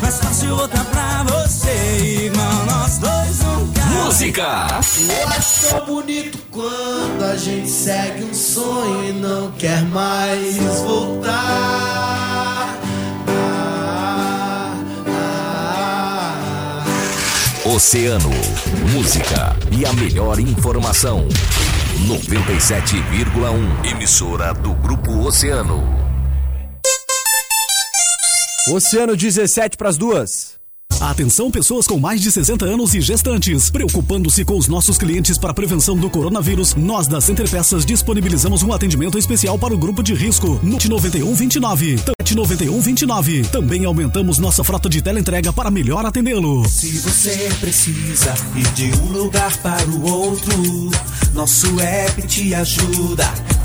Mais 0.00 0.18
fácil 0.20 0.56
voltar 0.56 0.84
pra 0.84 0.91
Música! 4.12 4.68
Eu 5.08 5.28
acho 5.28 5.86
bonito 5.86 6.38
quando 6.50 7.24
a 7.24 7.34
gente 7.34 7.70
segue 7.70 8.24
um 8.24 8.34
sonho 8.34 9.08
e 9.08 9.12
não 9.14 9.50
quer 9.52 9.82
mais 9.86 10.58
voltar. 10.82 12.78
Oceano, 17.64 18.28
música 18.92 19.56
e 19.70 19.86
a 19.86 19.92
melhor 19.94 20.38
informação. 20.38 21.26
97,1 22.06 23.90
emissora 23.90 24.52
do 24.52 24.74
Grupo 24.74 25.26
Oceano. 25.26 25.82
Oceano 28.68 29.16
17 29.16 29.78
para 29.78 29.88
as 29.88 29.96
duas. 29.96 30.61
Atenção 31.02 31.50
pessoas 31.50 31.84
com 31.84 31.98
mais 31.98 32.20
de 32.20 32.30
60 32.30 32.64
anos 32.64 32.94
e 32.94 33.00
gestantes. 33.00 33.68
Preocupando-se 33.70 34.44
com 34.44 34.56
os 34.56 34.68
nossos 34.68 34.96
clientes 34.96 35.36
para 35.36 35.50
a 35.50 35.54
prevenção 35.54 35.96
do 35.96 36.08
coronavírus, 36.08 36.76
nós 36.76 37.08
da 37.08 37.20
Center 37.20 37.50
Peças 37.50 37.84
disponibilizamos 37.84 38.62
um 38.62 38.72
atendimento 38.72 39.18
especial 39.18 39.58
para 39.58 39.74
o 39.74 39.78
grupo 39.78 40.00
de 40.00 40.14
risco 40.14 40.60
no 40.62 40.78
9129. 40.78 41.96
9129. 42.36 43.42
Também 43.48 43.84
aumentamos 43.84 44.38
nossa 44.38 44.62
frota 44.62 44.88
de 44.88 45.02
teleentrega 45.02 45.52
para 45.52 45.72
melhor 45.72 46.06
atendê-lo. 46.06 46.66
Se 46.68 46.96
você 47.00 47.52
precisa 47.58 48.32
ir 48.54 48.72
de 48.72 48.96
um 49.00 49.06
lugar 49.06 49.56
para 49.58 49.84
o 49.90 50.08
outro, 50.08 50.54
nosso 51.34 51.80
app 51.80 52.22
te 52.28 52.54
ajuda. 52.54 53.61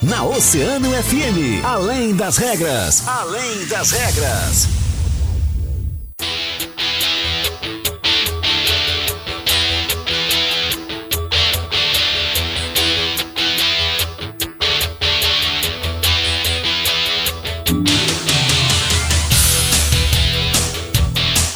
Na 0.00 0.24
Oceano 0.24 0.90
FM, 0.90 1.64
além 1.64 2.14
das 2.14 2.36
regras, 2.36 3.02
além 3.08 3.66
das 3.66 3.90
regras. 3.90 4.68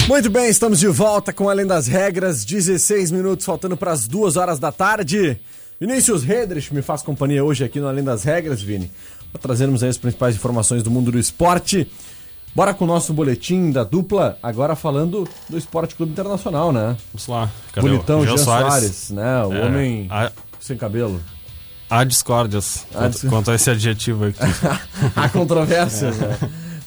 Muito 0.09 0.29
bem, 0.29 0.49
estamos 0.49 0.81
de 0.81 0.89
volta 0.89 1.33
com 1.33 1.49
Além 1.49 1.65
das 1.65 1.87
Regras, 1.87 2.45
16 2.45 3.13
minutos 3.13 3.47
faltando 3.47 3.77
para 3.77 3.93
as 3.93 4.09
duas 4.09 4.37
horas 4.37 4.59
da 4.59 4.73
tarde. 4.73 5.41
Vinícius 5.83 6.23
Redrich 6.23 6.73
me 6.73 6.81
faz 6.81 7.03
companhia 7.03 7.43
hoje 7.43 7.65
aqui 7.65 7.81
no 7.81 7.89
Além 7.89 8.05
das 8.05 8.23
Regras, 8.23 8.63
Vini, 8.63 8.89
para 9.33 9.43
trazermos 9.43 9.83
aí 9.83 9.89
as 9.89 9.99
principais 9.99 10.37
informações 10.37 10.81
do 10.81 10.93
mundo 10.93 11.11
do 11.11 11.19
esporte. 11.19 11.91
Bora 12.55 12.73
com 12.73 12.85
o 12.85 12.87
nosso 12.87 13.13
boletim 13.13 13.73
da 13.73 13.83
dupla, 13.83 14.39
agora 14.41 14.77
falando 14.77 15.29
do 15.51 15.59
Esporte 15.59 15.97
Clube 15.97 16.13
Internacional, 16.13 16.71
né? 16.71 16.97
Vamos 17.13 17.27
lá. 17.27 17.51
Cadê 17.73 17.89
Bonitão, 17.89 18.25
Jean 18.25 18.37
Soares, 18.37 18.69
Soares 18.69 19.11
né? 19.11 19.45
O 19.45 19.53
é, 19.53 19.67
homem 19.67 20.07
a... 20.09 20.31
sem 20.61 20.77
cabelo. 20.77 21.21
Há 21.91 22.05
discórdias 22.05 22.87
quanto, 22.93 23.29
quanto, 23.29 23.51
a 23.51 23.57
esse 23.57 23.69
adjetivo 23.69 24.27
aqui. 24.27 24.39
Há 25.17 25.29
controvérsias, 25.31 26.23
é. 26.23 26.29
né? 26.29 26.39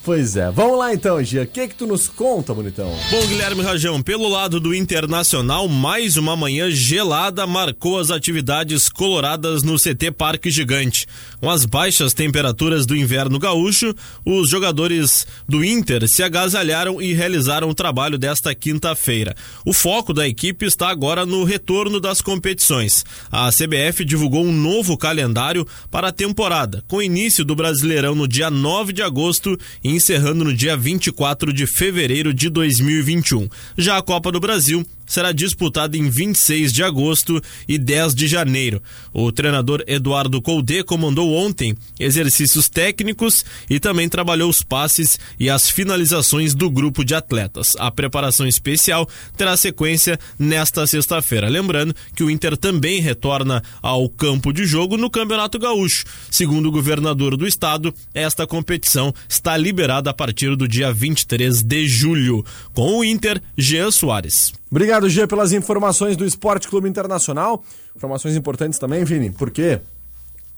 Pois 0.05 0.35
é. 0.35 0.51
Vamos 0.51 0.77
lá 0.77 0.93
então, 0.93 1.21
Gia. 1.23 1.41
O 1.41 1.47
que 1.47 1.67
que 1.67 1.73
tu 1.73 1.87
nos 1.87 2.07
conta, 2.07 2.53
bonitão? 2.53 2.95
Bom, 3.09 3.25
Guilherme 3.25 3.63
Rajão, 3.63 4.03
pelo 4.03 4.29
lado 4.29 4.59
do 4.59 4.71
Internacional, 4.71 5.67
mais 5.67 6.15
uma 6.15 6.35
manhã 6.35 6.69
gelada 6.69 7.47
marcou 7.47 7.97
as 7.97 8.11
atividades 8.11 8.87
coloradas 8.87 9.63
no 9.63 9.79
CT 9.79 10.11
Parque 10.11 10.51
Gigante. 10.51 11.07
Com 11.41 11.49
as 11.49 11.65
baixas 11.65 12.13
temperaturas 12.13 12.85
do 12.85 12.95
inverno 12.95 13.39
gaúcho, 13.39 13.95
os 14.23 14.47
jogadores 14.47 15.25
do 15.49 15.65
Inter 15.65 16.07
se 16.07 16.21
agasalharam 16.21 17.01
e 17.01 17.11
realizaram 17.11 17.67
o 17.67 17.73
trabalho 17.73 18.19
desta 18.19 18.53
quinta-feira. 18.53 19.35
O 19.65 19.73
foco 19.73 20.13
da 20.13 20.27
equipe 20.27 20.67
está 20.67 20.89
agora 20.89 21.25
no 21.25 21.43
retorno 21.43 21.99
das 21.99 22.21
competições. 22.21 23.03
A 23.31 23.49
CBF 23.49 24.05
divulgou 24.05 24.45
um 24.45 24.53
novo 24.53 24.95
calendário 24.95 25.65
para 25.89 26.09
a 26.09 26.11
temporada, 26.11 26.83
com 26.87 27.01
início 27.01 27.43
do 27.43 27.55
Brasileirão 27.55 28.13
no 28.13 28.27
dia 28.27 28.51
9 28.51 28.93
de 28.93 29.01
agosto 29.01 29.57
em 29.83 29.94
encerrando 29.95 30.43
no 30.43 30.53
dia 30.53 30.77
24 30.77 31.51
de 31.51 31.65
fevereiro 31.65 32.33
de 32.33 32.49
2021. 32.49 33.47
Já 33.77 33.97
a 33.97 34.01
Copa 34.01 34.31
do 34.31 34.39
Brasil 34.39 34.85
será 35.05 35.31
disputada 35.31 35.97
em 35.97 36.09
26 36.09 36.73
de 36.73 36.83
agosto 36.83 37.41
e 37.67 37.77
10 37.77 38.15
de 38.15 38.27
janeiro. 38.27 38.81
O 39.13 39.31
treinador 39.31 39.83
Eduardo 39.87 40.41
Colde 40.41 40.83
comandou 40.83 41.33
ontem 41.33 41.75
exercícios 41.99 42.69
técnicos 42.69 43.45
e 43.69 43.79
também 43.79 44.09
trabalhou 44.09 44.49
os 44.49 44.61
passes 44.61 45.19
e 45.39 45.49
as 45.49 45.69
finalizações 45.69 46.53
do 46.53 46.69
grupo 46.69 47.03
de 47.03 47.15
atletas. 47.15 47.73
A 47.77 47.91
preparação 47.91 48.47
especial 48.47 49.07
terá 49.37 49.55
sequência 49.55 50.19
nesta 50.37 50.85
sexta-feira. 50.87 51.49
Lembrando 51.49 51.95
que 52.15 52.23
o 52.23 52.29
Inter 52.29 52.57
também 52.57 52.99
retorna 52.99 53.63
ao 53.81 54.09
campo 54.09 54.51
de 54.51 54.65
jogo 54.65 54.97
no 54.97 55.09
Campeonato 55.09 55.59
Gaúcho. 55.59 56.05
Segundo 56.29 56.67
o 56.67 56.71
governador 56.71 57.37
do 57.37 57.47
estado, 57.47 57.93
esta 58.13 58.47
competição 58.47 59.13
está 59.27 59.55
liberada 59.57 60.09
a 60.09 60.13
partir 60.13 60.55
do 60.55 60.67
dia 60.67 60.91
23 60.91 61.61
de 61.61 61.87
julho. 61.87 62.45
Com 62.73 62.99
o 62.99 63.03
Inter, 63.03 63.41
Jean 63.57 63.91
Soares. 63.91 64.53
Obrigado, 64.75 65.07
Gia, 65.07 65.25
pelas 65.25 65.53
informações 65.53 66.17
do 66.17 66.25
Esporte 66.25 66.67
Clube 66.67 66.89
Internacional. 66.89 67.63
Informações 67.95 68.35
importantes 68.35 68.77
também, 68.77 69.05
Vini, 69.05 69.31
porque 69.31 69.79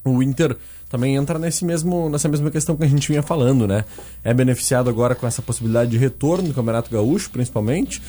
o 0.03 0.23
Inter 0.23 0.57
também 0.89 1.15
entra 1.15 1.37
nesse 1.37 1.63
mesmo, 1.63 2.09
nessa 2.09 2.27
mesma 2.27 2.49
questão 2.49 2.75
que 2.75 2.83
a 2.83 2.87
gente 2.87 3.07
vinha 3.07 3.21
falando, 3.21 3.67
né? 3.67 3.85
É 4.23 4.33
beneficiado 4.33 4.89
agora 4.89 5.13
com 5.13 5.27
essa 5.27 5.39
possibilidade 5.43 5.91
de 5.91 5.99
retorno 5.99 6.47
do 6.47 6.53
Campeonato 6.55 6.89
Gaúcho, 6.89 7.29
principalmente. 7.29 8.01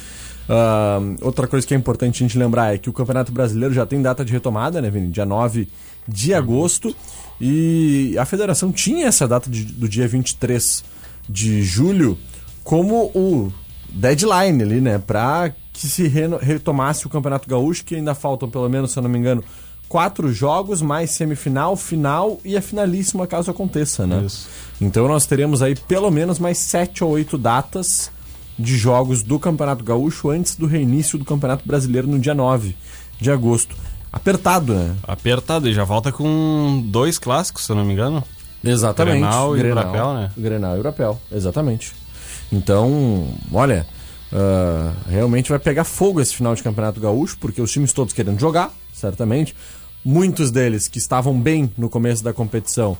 Uh, 0.48 1.18
outra 1.20 1.46
coisa 1.46 1.66
que 1.66 1.74
é 1.74 1.76
importante 1.76 2.24
a 2.24 2.26
gente 2.26 2.38
lembrar 2.38 2.74
é 2.74 2.78
que 2.78 2.88
o 2.88 2.92
Campeonato 2.94 3.30
Brasileiro 3.30 3.74
já 3.74 3.84
tem 3.84 4.00
data 4.00 4.24
de 4.24 4.32
retomada, 4.32 4.80
né, 4.80 4.88
Vini? 4.88 5.08
Dia 5.08 5.26
9 5.26 5.68
de 6.08 6.32
agosto. 6.32 6.96
E 7.38 8.16
a 8.18 8.24
federação 8.24 8.72
tinha 8.72 9.08
essa 9.08 9.28
data 9.28 9.50
de, 9.50 9.62
do 9.62 9.86
dia 9.86 10.08
23 10.08 10.82
de 11.28 11.62
julho 11.62 12.16
como 12.64 13.10
o 13.14 13.52
deadline 13.90 14.62
ali, 14.62 14.80
né? 14.80 14.96
Pra 14.96 15.52
que 15.78 15.87
se 15.87 16.08
retomasse 16.40 17.06
o 17.06 17.08
Campeonato 17.08 17.49
Gaúcho, 17.49 17.85
que 17.85 17.94
ainda 17.94 18.12
faltam, 18.12 18.50
pelo 18.50 18.68
menos, 18.68 18.90
se 18.90 18.99
eu 18.99 19.02
não 19.02 19.08
me 19.08 19.16
engano, 19.16 19.44
quatro 19.88 20.32
jogos, 20.32 20.82
mais 20.82 21.12
semifinal, 21.12 21.76
final 21.76 22.40
e 22.44 22.56
a 22.56 22.61
finalíssima, 22.61 23.28
caso 23.28 23.49
aconteça, 23.52 24.04
né? 24.04 24.25
Isso. 24.26 24.49
Então 24.80 25.06
nós 25.06 25.25
teremos 25.25 25.62
aí 25.62 25.76
pelo 25.76 26.11
menos 26.11 26.40
mais 26.40 26.58
sete 26.58 27.04
ou 27.04 27.11
oito 27.11 27.38
datas 27.38 28.11
de 28.58 28.76
jogos 28.76 29.23
do 29.23 29.38
Campeonato 29.38 29.85
Gaúcho 29.85 30.30
antes 30.30 30.56
do 30.56 30.66
reinício 30.66 31.16
do 31.16 31.25
Campeonato 31.25 31.64
Brasileiro 31.64 32.08
no 32.08 32.18
dia 32.18 32.35
9 32.35 32.75
de 33.20 33.30
agosto. 33.30 33.76
Apertado, 34.12 34.75
né? 34.75 34.97
Apertado, 35.04 35.68
e 35.68 35.73
já 35.73 35.85
volta 35.85 36.11
com 36.11 36.82
dois 36.87 37.20
clássicos, 37.20 37.66
se 37.66 37.70
eu 37.70 37.76
não 37.76 37.85
me 37.85 37.92
engano. 37.92 38.25
Exatamente. 38.64 39.20
Grenal 39.20 39.56
e 39.56 39.61
Grenal, 39.61 39.85
Brapel, 39.85 40.14
né? 40.14 40.30
Grenal 40.37 40.76
e 40.76 40.80
Brapel, 40.80 41.20
exatamente. 41.30 41.92
Então, 42.50 43.28
olha, 43.52 43.87
Uh, 44.32 44.92
realmente 45.08 45.49
vai 45.49 45.58
pegar 45.58 45.85
fogo 45.85 46.20
esse 46.20 46.35
final 46.35 46.54
de 46.54 46.62
campeonato 46.62 47.00
gaúcho, 47.00 47.38
porque 47.40 47.62
os 47.62 47.70
times 47.70 47.92
todos 47.92 48.12
querendo 48.12 48.38
jogar, 48.38 48.73
certamente. 48.92 49.54
Muitos 50.04 50.50
deles 50.50 50.87
que 50.87 50.99
estavam 50.99 51.38
bem 51.38 51.73
no 51.76 51.88
começo 51.88 52.23
da 52.23 52.32
competição 52.32 52.97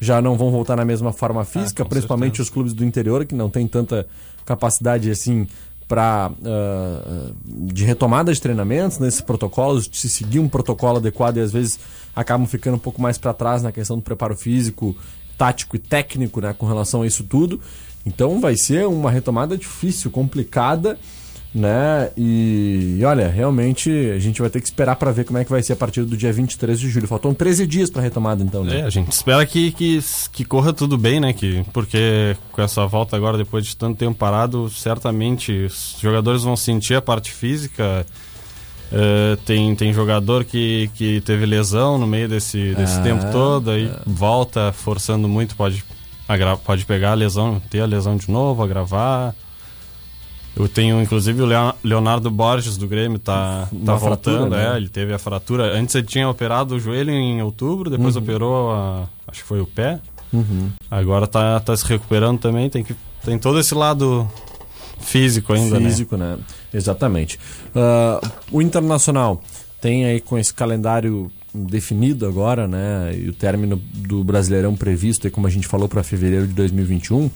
já 0.00 0.20
não 0.20 0.36
vão 0.36 0.50
voltar 0.50 0.76
na 0.76 0.84
mesma 0.84 1.12
forma 1.12 1.42
ah, 1.42 1.44
física, 1.44 1.82
ah, 1.82 1.86
principalmente 1.86 2.36
certeza. 2.36 2.42
os 2.42 2.50
clubes 2.50 2.72
do 2.72 2.84
interior, 2.84 3.24
que 3.24 3.34
não 3.34 3.48
tem 3.48 3.66
tanta 3.66 4.06
capacidade 4.44 5.10
assim 5.10 5.46
para 5.86 6.30
uh, 6.30 6.34
ah, 6.46 7.32
de 7.46 7.84
retomada 7.84 8.32
de 8.32 8.40
treinamentos 8.40 8.98
nesses 8.98 9.20
protocolos, 9.20 9.88
de 9.88 9.96
se 9.96 10.08
seguir 10.08 10.38
um 10.38 10.48
protocolo 10.48 10.98
adequado 10.98 11.36
e 11.36 11.40
às 11.40 11.52
vezes 11.52 11.78
acabam 12.14 12.46
ficando 12.46 12.76
um 12.76 12.80
pouco 12.80 13.00
mais 13.00 13.18
para 13.18 13.32
trás 13.32 13.62
na 13.62 13.72
questão 13.72 13.96
do 13.96 14.02
preparo 14.02 14.36
físico, 14.36 14.96
tático 15.36 15.76
e 15.76 15.78
técnico, 15.78 16.40
né, 16.40 16.54
com 16.56 16.66
relação 16.66 17.02
a 17.02 17.06
isso 17.06 17.24
tudo. 17.24 17.60
Então 18.06 18.40
vai 18.40 18.56
ser 18.56 18.86
uma 18.86 19.10
retomada 19.10 19.56
difícil, 19.56 20.10
complicada, 20.10 20.98
né? 21.54 22.10
E, 22.16 22.96
e 22.98 23.04
olha, 23.04 23.28
realmente 23.28 23.88
a 24.10 24.18
gente 24.18 24.40
vai 24.40 24.50
ter 24.50 24.60
que 24.60 24.66
esperar 24.66 24.96
para 24.96 25.12
ver 25.12 25.24
como 25.24 25.38
é 25.38 25.44
que 25.44 25.50
vai 25.50 25.62
ser 25.62 25.74
a 25.74 25.76
partir 25.76 26.02
do 26.02 26.16
dia 26.16 26.32
23 26.32 26.78
de 26.78 26.90
julho. 26.90 27.06
Faltam 27.06 27.32
13 27.32 27.66
dias 27.66 27.88
para 27.88 28.02
retomada, 28.02 28.42
então, 28.42 28.64
né? 28.64 28.80
É, 28.80 28.82
a 28.82 28.90
gente 28.90 29.12
espera 29.12 29.46
que, 29.46 29.70
que, 29.70 30.00
que 30.32 30.44
corra 30.44 30.72
tudo 30.72 30.98
bem, 30.98 31.20
né? 31.20 31.32
Que, 31.32 31.64
porque 31.72 32.36
com 32.50 32.60
essa 32.60 32.84
volta 32.86 33.16
agora, 33.16 33.38
depois 33.38 33.64
de 33.64 33.76
tanto 33.76 33.96
tempo 33.96 34.18
parado, 34.18 34.68
certamente 34.68 35.52
os 35.52 35.96
jogadores 36.00 36.42
vão 36.42 36.56
sentir 36.56 36.96
a 36.96 37.02
parte 37.02 37.30
física. 37.30 38.04
Uh, 38.92 39.36
tem, 39.38 39.74
tem 39.74 39.92
jogador 39.92 40.44
que, 40.44 40.88
que 40.94 41.20
teve 41.22 41.46
lesão 41.46 41.98
no 41.98 42.06
meio 42.06 42.28
desse, 42.28 42.74
desse 42.74 42.98
ah, 42.98 43.02
tempo 43.02 43.24
todo, 43.32 43.70
aí 43.70 43.90
volta 44.06 44.72
forçando 44.72 45.26
muito, 45.26 45.56
pode 45.56 45.82
pode 46.64 46.84
pegar 46.84 47.12
a 47.12 47.14
lesão, 47.14 47.60
ter 47.70 47.80
a 47.80 47.86
lesão 47.86 48.16
de 48.16 48.30
novo, 48.30 48.62
agravar. 48.62 49.34
Eu 50.56 50.68
tenho, 50.68 51.02
inclusive, 51.02 51.42
o 51.42 51.46
Leonardo 51.82 52.30
Borges 52.30 52.76
do 52.76 52.86
Grêmio 52.86 53.18
tá, 53.18 53.68
tá 53.84 53.94
voltando, 53.96 53.98
fratura, 53.98 54.50
né? 54.50 54.74
é, 54.74 54.76
ele 54.76 54.88
teve 54.88 55.12
a 55.12 55.18
fratura. 55.18 55.76
Antes 55.76 55.94
ele 55.96 56.06
tinha 56.06 56.28
operado 56.28 56.76
o 56.76 56.80
joelho 56.80 57.10
em 57.10 57.42
outubro, 57.42 57.90
depois 57.90 58.14
uhum. 58.14 58.22
operou, 58.22 58.70
a, 58.70 59.08
acho 59.26 59.42
que 59.42 59.48
foi 59.48 59.60
o 59.60 59.66
pé. 59.66 59.98
Uhum. 60.32 60.70
Agora 60.90 61.26
tá, 61.26 61.58
tá 61.58 61.76
se 61.76 61.84
recuperando 61.86 62.38
também, 62.38 62.70
tem, 62.70 62.84
que, 62.84 62.94
tem 63.24 63.36
todo 63.36 63.58
esse 63.58 63.74
lado 63.74 64.28
físico 65.00 65.52
ainda, 65.52 65.80
né? 65.80 65.88
Físico, 65.88 66.16
né? 66.16 66.36
né? 66.36 66.42
Exatamente. 66.72 67.38
Uh, 67.74 68.30
o 68.52 68.62
Internacional 68.62 69.42
tem 69.80 70.04
aí 70.04 70.20
com 70.20 70.38
esse 70.38 70.54
calendário 70.54 71.30
definido 71.54 72.26
agora, 72.26 72.66
né? 72.66 73.14
E 73.16 73.28
o 73.28 73.32
término 73.32 73.76
do 73.76 74.24
Brasileirão 74.24 74.74
previsto, 74.74 75.30
como 75.30 75.46
a 75.46 75.50
gente 75.50 75.68
falou, 75.68 75.88
para 75.88 76.02
fevereiro 76.02 76.48
de 76.48 76.52
2021, 76.52 77.26
uh, 77.26 77.30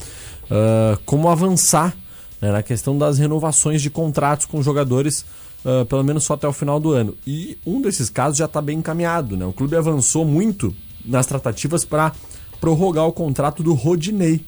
ah, 0.50 0.98
como 1.07 1.28
avançar 1.28 1.96
né, 2.40 2.50
na 2.50 2.62
questão 2.62 2.98
das 2.98 3.18
renovações 3.18 3.81
de 3.81 3.90
contratos 3.90 4.46
com 4.46 4.61
jogadores, 4.62 5.24
uh, 5.64 5.87
pelo 5.87 6.02
menos 6.02 6.24
só 6.24 6.35
até 6.35 6.48
o 6.48 6.52
final 6.52 6.81
do 6.81 6.92
ano. 6.92 7.16
E 7.24 7.57
um 7.64 7.81
desses 7.81 8.11
casos 8.11 8.38
já 8.38 8.46
está 8.46 8.61
bem 8.61 8.78
encaminhado, 8.78 9.37
né? 9.37 9.46
O 9.46 9.52
clube 9.52 9.76
avançou 9.76 10.24
muito 10.24 10.74
nas 11.04 11.26
tratativas 11.26 11.85
para 11.85 12.12
prorrogar 12.61 13.07
o 13.07 13.12
contrato 13.12 13.62
do 13.62 13.72
Rodinei, 13.72 14.44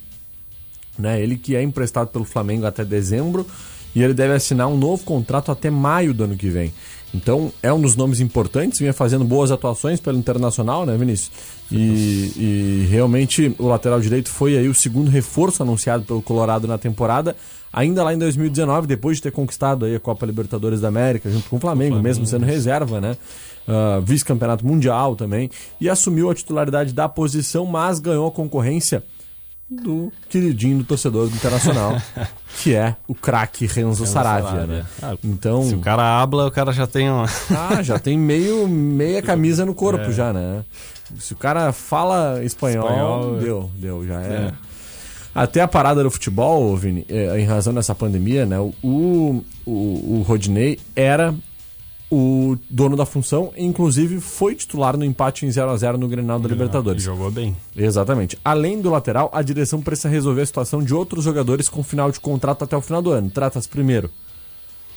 né? 0.99 1.23
Ele 1.23 1.39
que 1.39 1.55
é 1.55 1.63
emprestado 1.63 2.09
pelo 2.09 2.25
Flamengo 2.25 2.67
até 2.67 2.85
dezembro 2.85 3.47
e 3.95 4.03
ele 4.03 4.15
deve 4.15 4.35
assinar 4.35 4.69
um 4.69 4.77
novo 4.77 5.05
contrato 5.05 5.51
até 5.51 5.71
maio 5.71 6.13
do 6.13 6.25
ano 6.25 6.37
que 6.37 6.49
vem. 6.49 6.73
Então 7.15 7.53
é 7.63 7.73
um 7.73 7.81
dos 7.81 7.97
nomes 7.97 8.21
importantes, 8.21 8.79
vinha 8.79 8.93
fazendo 8.93 9.25
boas 9.25 9.51
atuações 9.51 10.01
pelo 10.01 10.17
Internacional, 10.17 10.87
né, 10.87 10.97
Vinícius? 10.97 11.31
E, 11.71 12.33
e, 12.37 12.87
realmente 12.91 13.55
o 13.59 13.67
lateral 13.67 14.01
direito 14.01 14.29
foi 14.29 14.57
aí 14.57 14.69
o 14.69 14.75
segundo 14.75 15.09
reforço 15.11 15.63
anunciado 15.63 16.05
pelo 16.05 16.21
Colorado 16.23 16.67
na 16.67 16.79
temporada, 16.79 17.37
ainda 17.73 18.03
lá 18.03 18.13
em 18.13 18.19
2019, 18.19 18.87
depois 18.87 19.19
de 19.19 19.25
ter 19.25 19.33
conquistado 19.33 19.85
aí 19.85 19.95
a 19.95 20.01
Copa 20.01 20.27
Libertadores 20.27 20.81
da 20.81 20.89
América 20.89 21.31
junto 21.31 21.49
com 21.49 21.57
o 21.57 21.61
Flamengo, 21.61 21.95
Flamengo. 21.95 22.03
mesmo 22.03 22.27
sendo 22.27 22.45
reserva, 22.45 23.01
né? 23.01 23.17
Uh, 23.69 24.01
Vice-campeonato 24.01 24.67
mundial 24.67 25.15
também, 25.15 25.49
e 25.81 25.89
assumiu 25.89 26.31
a 26.31 26.35
titularidade 26.35 26.93
da 26.93 27.09
posição, 27.09 27.65
mas 27.67 28.01
ganhou 28.01 28.27
a 28.27 28.33
concorrência 28.33 29.05
do 29.71 30.13
queridinho 30.29 30.79
do 30.79 30.85
torcedor 30.85 31.29
do 31.29 31.37
Internacional, 31.37 31.97
que 32.61 32.75
é 32.75 32.97
o 33.07 33.15
craque 33.15 33.67
Renzo, 33.67 34.05
Saravia, 34.05 34.67
né? 34.67 34.85
Ah, 35.01 35.15
então, 35.23 35.63
se 35.63 35.75
o 35.75 35.81
cara 35.81 36.21
habla, 36.21 36.49
o 36.49 36.51
cara 36.51 36.73
já 36.73 36.87
tem 36.87 37.09
um... 37.11 37.23
ah, 37.57 37.83
já 37.83 37.99
tem 37.99 38.19
meio 38.19 38.67
meia 38.67 39.23
camisa 39.23 39.65
no 39.65 39.75
corpo 39.75 40.11
é. 40.11 40.13
já, 40.13 40.33
né? 40.33 40.65
Se 41.19 41.33
o 41.33 41.37
cara 41.37 41.73
fala 41.73 42.43
espanhol, 42.43 42.89
espanhol 42.89 43.37
deu, 43.39 43.71
deu, 43.77 44.07
já 44.07 44.21
é. 44.23 44.27
é. 44.27 44.53
Até 45.33 45.61
a 45.61 45.69
parada 45.69 46.03
do 46.03 46.11
futebol, 46.11 46.77
Vini, 46.77 47.07
é, 47.09 47.39
em 47.39 47.45
razão 47.45 47.73
dessa 47.73 47.95
pandemia, 47.95 48.45
né? 48.45 48.59
O, 48.59 48.75
o, 48.83 49.45
o 49.67 50.25
Rodinei 50.27 50.79
era 50.97 51.33
o 52.11 52.59
dono 52.69 52.97
da 52.97 53.07
função, 53.07 53.53
inclusive 53.57 54.21
foi 54.21 54.55
titular 54.55 54.97
no 54.97 55.05
empate 55.05 55.47
em 55.47 55.51
0 55.51 55.71
a 55.71 55.77
0 55.77 55.97
no 55.97 56.09
Grenal 56.09 56.41
da 56.41 56.49
Libertadores. 56.49 57.03
Jogou 57.03 57.31
bem. 57.31 57.57
Exatamente. 57.77 58.37
Além 58.45 58.81
do 58.81 58.91
lateral, 58.91 59.31
a 59.33 59.41
direção 59.43 59.81
precisa 59.81 60.09
resolver 60.09 60.43
a 60.43 60.47
situação 60.47 60.83
de 60.83 60.93
outros 60.93 61.25
jogadores 61.25 61.69
com 61.69 61.83
final 61.85 62.11
de 62.11 62.19
contrato 62.19 62.65
até 62.65 62.77
o 62.77 62.81
final 62.81 63.01
do 63.01 63.13
ano. 63.13 63.31
Trata-se 63.31 63.69
primeiro 63.69 64.11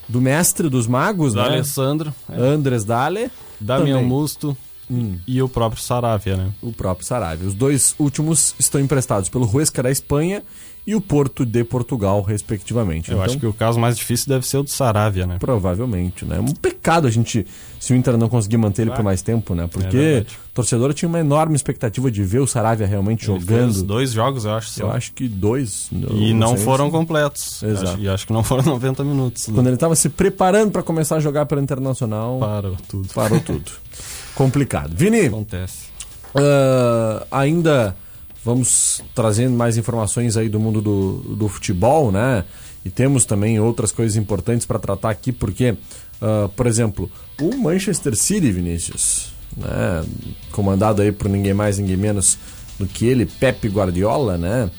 do 0.08 0.20
mestre 0.20 0.68
dos 0.68 0.86
magos, 0.86 1.34
da 1.34 1.44
né? 1.44 1.54
Alessandro. 1.54 2.12
É. 2.28 2.36
Andres 2.36 2.84
Dale. 2.84 3.30
Damião 3.60 3.98
também. 3.98 4.08
Musto. 4.08 4.56
Hum. 4.90 5.16
E 5.26 5.40
o 5.40 5.48
próprio 5.48 5.80
Saravia, 5.80 6.36
né? 6.36 6.52
O 6.60 6.72
próprio 6.72 7.06
Saravia. 7.06 7.46
Os 7.46 7.54
dois 7.54 7.94
últimos 7.98 8.54
estão 8.58 8.80
emprestados 8.80 9.28
pelo 9.28 9.46
Huesca 9.50 9.82
da 9.82 9.90
Espanha 9.90 10.42
e 10.86 10.94
o 10.94 11.00
Porto 11.00 11.46
de 11.46 11.64
Portugal, 11.64 12.20
respectivamente. 12.20 13.10
Eu 13.10 13.16
então, 13.16 13.24
acho 13.24 13.38
que 13.38 13.46
o 13.46 13.54
caso 13.54 13.80
mais 13.80 13.96
difícil 13.96 14.28
deve 14.28 14.46
ser 14.46 14.58
o 14.58 14.62
do 14.62 14.70
Saravia, 14.70 15.26
né? 15.26 15.38
Provavelmente, 15.38 16.26
né? 16.26 16.36
É 16.36 16.40
um 16.40 16.52
pecado 16.52 17.06
a 17.06 17.10
gente, 17.10 17.46
se 17.80 17.92
o 17.94 17.96
Inter 17.96 18.18
não 18.18 18.28
conseguir 18.28 18.58
manter 18.58 18.82
ele 18.82 18.90
por 18.90 19.02
mais 19.02 19.22
tempo, 19.22 19.54
né? 19.54 19.66
Porque 19.66 19.96
é 19.96 20.20
o 20.20 20.54
torcedor 20.54 20.92
tinha 20.92 21.08
uma 21.08 21.18
enorme 21.18 21.56
expectativa 21.56 22.10
de 22.10 22.22
ver 22.22 22.40
o 22.40 22.46
Saravia 22.46 22.86
realmente 22.86 23.30
ele 23.30 23.40
jogando. 23.40 23.82
dois 23.82 24.12
jogos, 24.12 24.44
eu 24.44 24.52
acho. 24.52 24.70
Só. 24.70 24.82
Eu 24.84 24.90
acho 24.92 25.12
que 25.14 25.26
dois. 25.26 25.88
E 25.90 26.34
não, 26.34 26.50
não 26.50 26.56
foram 26.58 26.90
completos. 26.90 27.62
Exato. 27.62 27.98
E 27.98 28.08
acho 28.08 28.26
que 28.26 28.32
não 28.32 28.44
foram 28.44 28.62
90 28.74 29.02
minutos. 29.04 29.48
Né? 29.48 29.54
Quando 29.54 29.66
ele 29.68 29.76
estava 29.76 29.96
se 29.96 30.10
preparando 30.10 30.70
para 30.70 30.82
começar 30.82 31.16
a 31.16 31.20
jogar 31.20 31.46
pela 31.46 31.62
Internacional. 31.62 32.38
Parou 32.38 32.76
tudo. 32.86 33.08
Parou 33.14 33.40
tudo. 33.40 33.72
Complicado. 34.34 34.92
Vini. 34.94 35.26
Acontece. 35.26 35.86
Uh, 36.34 37.24
ainda 37.30 37.96
vamos 38.44 39.02
trazendo 39.14 39.56
mais 39.56 39.76
informações 39.76 40.36
aí 40.36 40.48
do 40.48 40.60
mundo 40.60 40.80
do, 40.82 41.12
do 41.34 41.48
futebol, 41.48 42.12
né? 42.12 42.44
E 42.84 42.90
temos 42.90 43.24
também 43.24 43.58
outras 43.58 43.90
coisas 43.90 44.14
importantes 44.16 44.66
para 44.66 44.78
tratar 44.78 45.08
aqui, 45.08 45.32
porque, 45.32 45.70
uh, 45.70 46.48
por 46.54 46.66
exemplo, 46.66 47.10
o 47.40 47.56
Manchester 47.56 48.14
City, 48.14 48.52
Vinícius, 48.52 49.32
né? 49.56 50.04
comandado 50.52 51.00
aí 51.00 51.10
por 51.10 51.28
ninguém 51.28 51.54
mais, 51.54 51.78
ninguém 51.78 51.96
menos 51.96 52.38
do 52.78 52.86
que 52.86 53.06
ele, 53.06 53.24
Pepe 53.24 53.68
Guardiola, 53.68 54.36
né? 54.36 54.70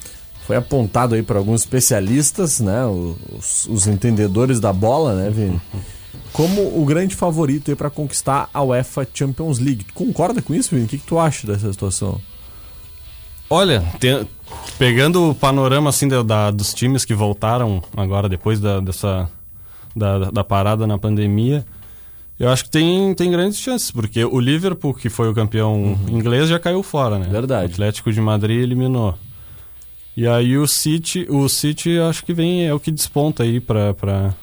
Foi 0.46 0.54
apontado 0.54 1.16
aí 1.16 1.22
por 1.22 1.36
alguns 1.36 1.62
especialistas, 1.62 2.60
né? 2.60 2.86
Os, 2.86 3.66
os 3.66 3.88
entendedores 3.88 4.60
da 4.60 4.72
bola, 4.72 5.14
né, 5.14 5.28
Vini? 5.28 5.60
Como 6.32 6.80
o 6.80 6.84
grande 6.84 7.16
favorito 7.16 7.70
aí 7.70 7.74
para 7.74 7.90
conquistar 7.90 8.48
a 8.54 8.62
UEFA 8.62 9.08
Champions 9.12 9.58
League. 9.58 9.84
Tu 9.84 9.94
concorda 9.94 10.40
com 10.40 10.54
isso, 10.54 10.72
Vini? 10.72 10.84
O 10.84 10.88
que, 10.88 10.98
que 10.98 11.06
tu 11.06 11.18
acha 11.18 11.48
dessa 11.48 11.72
situação? 11.72 12.20
Olha, 13.48 13.84
pegando 14.78 15.30
o 15.30 15.34
panorama 15.34 15.90
assim 15.90 16.08
da, 16.08 16.22
da, 16.22 16.50
dos 16.50 16.74
times 16.74 17.04
que 17.04 17.14
voltaram 17.14 17.82
agora 17.96 18.28
depois 18.28 18.58
da, 18.58 18.80
dessa 18.80 19.30
da, 19.94 20.30
da, 20.30 20.44
parada 20.44 20.86
na 20.86 20.98
pandemia, 20.98 21.64
eu 22.38 22.50
acho 22.50 22.64
que 22.64 22.70
tem, 22.70 23.14
tem 23.14 23.30
grandes 23.30 23.58
chances, 23.58 23.90
porque 23.90 24.24
o 24.24 24.38
Liverpool, 24.38 24.92
que 24.92 25.08
foi 25.08 25.30
o 25.30 25.34
campeão 25.34 25.74
uhum. 25.74 26.18
inglês, 26.18 26.48
já 26.48 26.58
caiu 26.58 26.82
fora, 26.82 27.18
né? 27.18 27.28
Verdade. 27.30 27.70
O 27.70 27.74
Atlético 27.74 28.12
de 28.12 28.20
Madrid 28.20 28.62
eliminou. 28.62 29.16
E 30.16 30.26
aí 30.26 30.56
o 30.58 30.66
City, 30.66 31.26
o 31.28 31.48
City 31.48 31.98
acho 31.98 32.24
que 32.24 32.34
vem 32.34 32.66
é 32.66 32.74
o 32.74 32.80
que 32.80 32.90
desponta 32.90 33.42
aí 33.42 33.60
para 33.60 34.34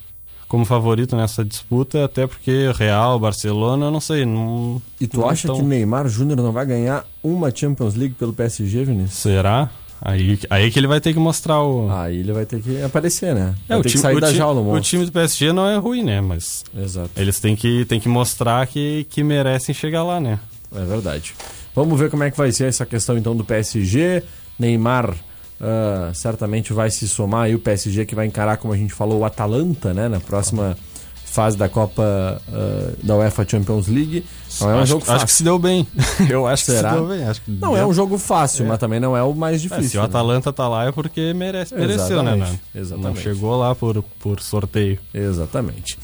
como 0.53 0.65
favorito 0.65 1.15
nessa 1.15 1.43
disputa, 1.43 2.05
até 2.05 2.27
porque 2.27 2.71
Real, 2.77 3.19
Barcelona, 3.19 3.87
eu 3.87 3.91
não 3.91 3.99
sei. 3.99 4.23
Não, 4.23 4.79
e 5.01 5.07
tu 5.07 5.25
acha 5.25 5.47
tão... 5.47 5.55
que 5.55 5.63
o 5.63 5.65
Neymar 5.65 6.07
Júnior 6.07 6.37
não 6.37 6.51
vai 6.51 6.63
ganhar 6.63 7.07
uma 7.23 7.49
Champions 7.49 7.95
League 7.95 8.13
pelo 8.13 8.33
PSG, 8.33 8.83
Vinícius? 8.83 9.17
Será? 9.17 9.71
Aí, 9.99 10.37
aí 10.51 10.69
que 10.69 10.79
ele 10.79 10.85
vai 10.85 11.01
ter 11.01 11.11
que 11.11 11.17
mostrar 11.17 11.59
o. 11.63 11.89
Aí 11.89 12.19
ele 12.19 12.31
vai 12.31 12.45
ter 12.45 12.61
que 12.61 12.79
aparecer, 12.83 13.33
né? 13.33 13.55
Vai 13.67 13.77
é, 13.77 13.79
o 13.79 13.81
time, 13.81 13.93
que 13.93 13.97
sair 13.97 14.21
da 14.21 14.31
jaula, 14.31 14.61
o, 14.61 14.73
o 14.73 14.79
time 14.79 15.07
do 15.07 15.11
PSG 15.11 15.51
não 15.51 15.67
é 15.67 15.75
ruim, 15.77 16.03
né? 16.03 16.21
Mas. 16.21 16.63
Exato. 16.77 17.09
Eles 17.17 17.39
têm 17.39 17.55
que, 17.55 17.83
têm 17.85 17.99
que 17.99 18.07
mostrar 18.07 18.67
que, 18.67 19.07
que 19.09 19.23
merecem 19.23 19.73
chegar 19.73 20.03
lá, 20.03 20.19
né? 20.19 20.37
É 20.71 20.85
verdade. 20.85 21.33
Vamos 21.73 21.99
ver 21.99 22.11
como 22.11 22.21
é 22.21 22.29
que 22.29 22.37
vai 22.37 22.51
ser 22.51 22.65
essa 22.65 22.85
questão 22.85 23.17
então 23.17 23.35
do 23.35 23.43
PSG. 23.43 24.21
Neymar 24.59 25.15
Uh, 25.63 26.13
certamente 26.13 26.73
vai 26.73 26.91
se 26.91 27.07
somar 27.07 27.43
aí 27.43 27.55
o 27.55 27.59
PSG 27.59 28.05
que 28.05 28.13
vai 28.13 28.25
encarar, 28.25 28.57
como 28.57 28.73
a 28.73 28.77
gente 28.77 28.93
falou, 28.93 29.19
o 29.19 29.25
Atalanta, 29.25 29.93
né? 29.93 30.09
Na 30.09 30.19
próxima 30.19 30.75
fase 31.23 31.57
da 31.57 31.69
Copa 31.69 32.41
uh, 32.49 33.05
da 33.05 33.15
UEFA 33.15 33.47
Champions 33.47 33.87
League. 33.87 34.25
Não 34.59 34.69
é 34.69 34.75
um 34.75 34.79
acho, 34.79 34.87
jogo 34.87 35.05
fácil. 35.05 35.15
Acho 35.15 35.25
que 35.25 35.31
se 35.31 35.43
deu 35.43 35.57
bem. 35.57 35.87
Eu 36.29 36.45
acho 36.45 36.65
Será? 36.65 36.89
que 36.89 36.95
se 36.95 37.01
deu 37.01 37.07
bem. 37.07 37.23
Acho 37.23 37.41
que 37.41 37.51
não 37.51 37.73
deu. 37.73 37.77
é 37.77 37.85
um 37.85 37.93
jogo 37.93 38.17
fácil, 38.17 38.65
é. 38.65 38.67
mas 38.67 38.77
também 38.77 38.99
não 38.99 39.15
é 39.15 39.23
o 39.23 39.33
mais 39.33 39.61
difícil. 39.61 39.85
É, 39.85 39.87
se 39.87 39.97
o 39.97 40.01
né? 40.01 40.05
Atalanta 40.05 40.51
tá 40.51 40.67
lá 40.67 40.85
é 40.85 40.91
porque 40.91 41.33
merece, 41.33 41.73
mereceu, 41.73 42.21
né, 42.21 42.35
né? 42.35 42.59
Exatamente. 42.75 43.15
Não 43.15 43.15
chegou 43.15 43.57
lá 43.57 43.73
por, 43.73 44.03
por 44.19 44.41
sorteio. 44.41 44.99
Exatamente. 45.13 45.97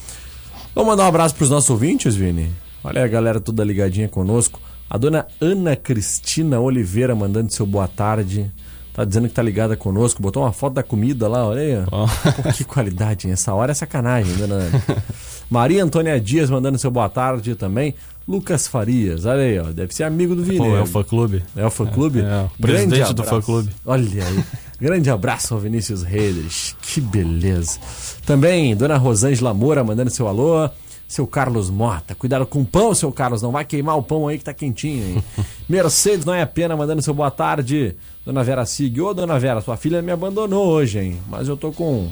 Vamos 0.74 0.90
mandar 0.90 1.04
um 1.04 1.08
abraço 1.08 1.36
para 1.36 1.44
os 1.44 1.50
nossos 1.50 1.70
ouvintes, 1.70 2.16
Vini. 2.16 2.52
Olha 2.84 3.04
a 3.04 3.08
galera 3.08 3.40
toda 3.40 3.64
ligadinha 3.64 4.08
conosco. 4.08 4.60
A 4.90 4.98
dona 4.98 5.28
Ana 5.40 5.76
Cristina 5.76 6.60
Oliveira 6.60 7.14
mandando 7.14 7.54
seu 7.54 7.66
boa 7.66 7.88
tarde. 7.88 8.52
Tá 9.00 9.06
dizendo 9.06 9.30
que 9.30 9.34
tá 9.34 9.42
ligada 9.42 9.78
conosco, 9.78 10.22
botou 10.22 10.44
uma 10.44 10.52
foto 10.52 10.74
da 10.74 10.84
comida 10.84 11.26
lá, 11.26 11.48
olha 11.48 11.62
aí. 11.62 11.74
Oh. 11.90 12.52
que 12.52 12.66
qualidade, 12.66 13.28
hein? 13.28 13.32
Essa 13.32 13.54
hora 13.54 13.72
é 13.72 13.74
sacanagem, 13.74 14.36
dona 14.36 14.56
Ana. 14.56 14.84
Maria 15.50 15.86
Antônia 15.86 16.20
Dias 16.20 16.50
mandando 16.50 16.78
seu 16.78 16.92
boa 16.92 17.08
tarde 17.08 17.56
também. 17.56 17.96
Lucas 18.28 18.68
Farias, 18.68 19.24
olha 19.24 19.42
aí, 19.42 19.58
ó. 19.58 19.72
Deve 19.72 19.96
ser 19.96 20.04
amigo 20.04 20.36
do 20.36 20.44
Vini. 20.44 20.58
Pô, 20.58 20.76
é 20.76 20.82
o 20.82 20.86
fã 20.86 21.02
clube. 21.02 21.42
É 21.56 21.66
o 21.66 21.72
fã 21.72 21.86
clube? 21.86 22.20
É, 22.20 22.24
é 22.24 22.42
o 22.42 22.62
presidente 22.62 23.14
do 23.14 23.24
fã 23.24 23.42
clube. 23.42 23.70
Olha 23.86 24.04
aí. 24.04 24.44
Grande 24.82 25.10
abraço 25.10 25.54
ao 25.54 25.62
Vinícius 25.62 26.04
Reis. 26.04 26.76
Que 26.82 27.00
beleza. 27.00 27.80
Também, 28.26 28.76
dona 28.76 28.98
Rosângela 28.98 29.54
Moura 29.54 29.82
mandando 29.82 30.10
seu 30.10 30.28
alô 30.28 30.70
seu 31.10 31.26
Carlos 31.26 31.72
Mota. 31.72 32.14
Cuidado 32.14 32.46
com 32.46 32.62
o 32.62 32.66
pão, 32.66 32.94
seu 32.94 33.12
Carlos, 33.12 33.42
não 33.42 33.52
vai 33.52 33.66
queimar 33.66 33.98
o 33.98 34.04
pão 34.04 34.28
aí 34.28 34.38
que 34.38 34.44
tá 34.44 34.54
quentinho, 34.54 35.04
hein? 35.04 35.24
Mercedes 35.68 36.24
não 36.24 36.36
é 36.36 36.46
pena, 36.46 36.78
mandando 36.78 37.02
seu 37.02 37.16
boa 37.16 37.32
tarde. 37.32 37.96
Dona 38.24 38.44
Vera 38.44 38.64
Sig. 38.64 39.02
Ô, 39.02 39.12
dona 39.12 39.40
Vera, 39.40 39.60
sua 39.60 39.76
filha 39.76 40.04
me 40.04 40.12
abandonou 40.12 40.68
hoje, 40.68 41.00
hein? 41.00 41.20
Mas 41.28 41.48
eu 41.48 41.58
tô 41.58 41.72
com 41.72 42.08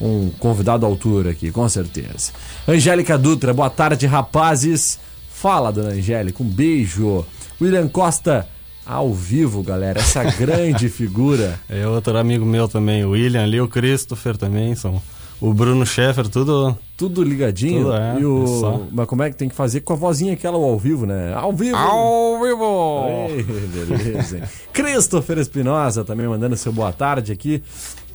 um 0.00 0.30
convidado 0.38 0.86
à 0.86 0.88
altura 0.88 1.30
aqui, 1.30 1.50
com 1.50 1.68
certeza. 1.68 2.30
Angélica 2.66 3.18
Dutra, 3.18 3.52
boa 3.52 3.68
tarde, 3.68 4.06
rapazes. 4.06 5.00
Fala, 5.28 5.72
dona 5.72 5.88
Angélica, 5.88 6.40
um 6.40 6.48
beijo. 6.48 7.26
William 7.60 7.88
Costa, 7.88 8.46
ao 8.86 9.12
vivo, 9.12 9.64
galera, 9.64 9.98
essa 9.98 10.22
grande 10.38 10.88
figura. 10.88 11.58
É 11.68 11.88
outro 11.88 12.16
amigo 12.16 12.46
meu 12.46 12.68
também, 12.68 13.04
o 13.04 13.10
William 13.10 13.42
ali, 13.42 13.60
o 13.60 13.66
Christopher 13.66 14.36
também, 14.36 14.76
são 14.76 15.02
o 15.40 15.54
Bruno 15.54 15.86
Scheffer, 15.86 16.28
tudo. 16.28 16.76
Tudo 16.96 17.22
ligadinho. 17.22 17.84
Tudo, 17.84 17.94
é, 17.94 18.20
e 18.20 18.24
o... 18.24 18.88
Mas 18.90 19.06
como 19.06 19.22
é 19.22 19.30
que 19.30 19.36
tem 19.36 19.48
que 19.48 19.54
fazer 19.54 19.80
com 19.80 19.92
a 19.92 19.96
vozinha 19.96 20.32
aquela 20.32 20.56
ao 20.56 20.76
vivo, 20.76 21.06
né? 21.06 21.32
Ao 21.32 21.52
vivo! 21.52 21.76
Ao 21.76 22.42
vivo! 22.42 23.06
Ei, 23.28 23.42
beleza. 23.42 24.42
Christopher 24.74 25.38
Espinosa 25.38 26.04
também 26.04 26.26
mandando 26.26 26.56
seu 26.56 26.72
boa 26.72 26.92
tarde 26.92 27.30
aqui. 27.30 27.62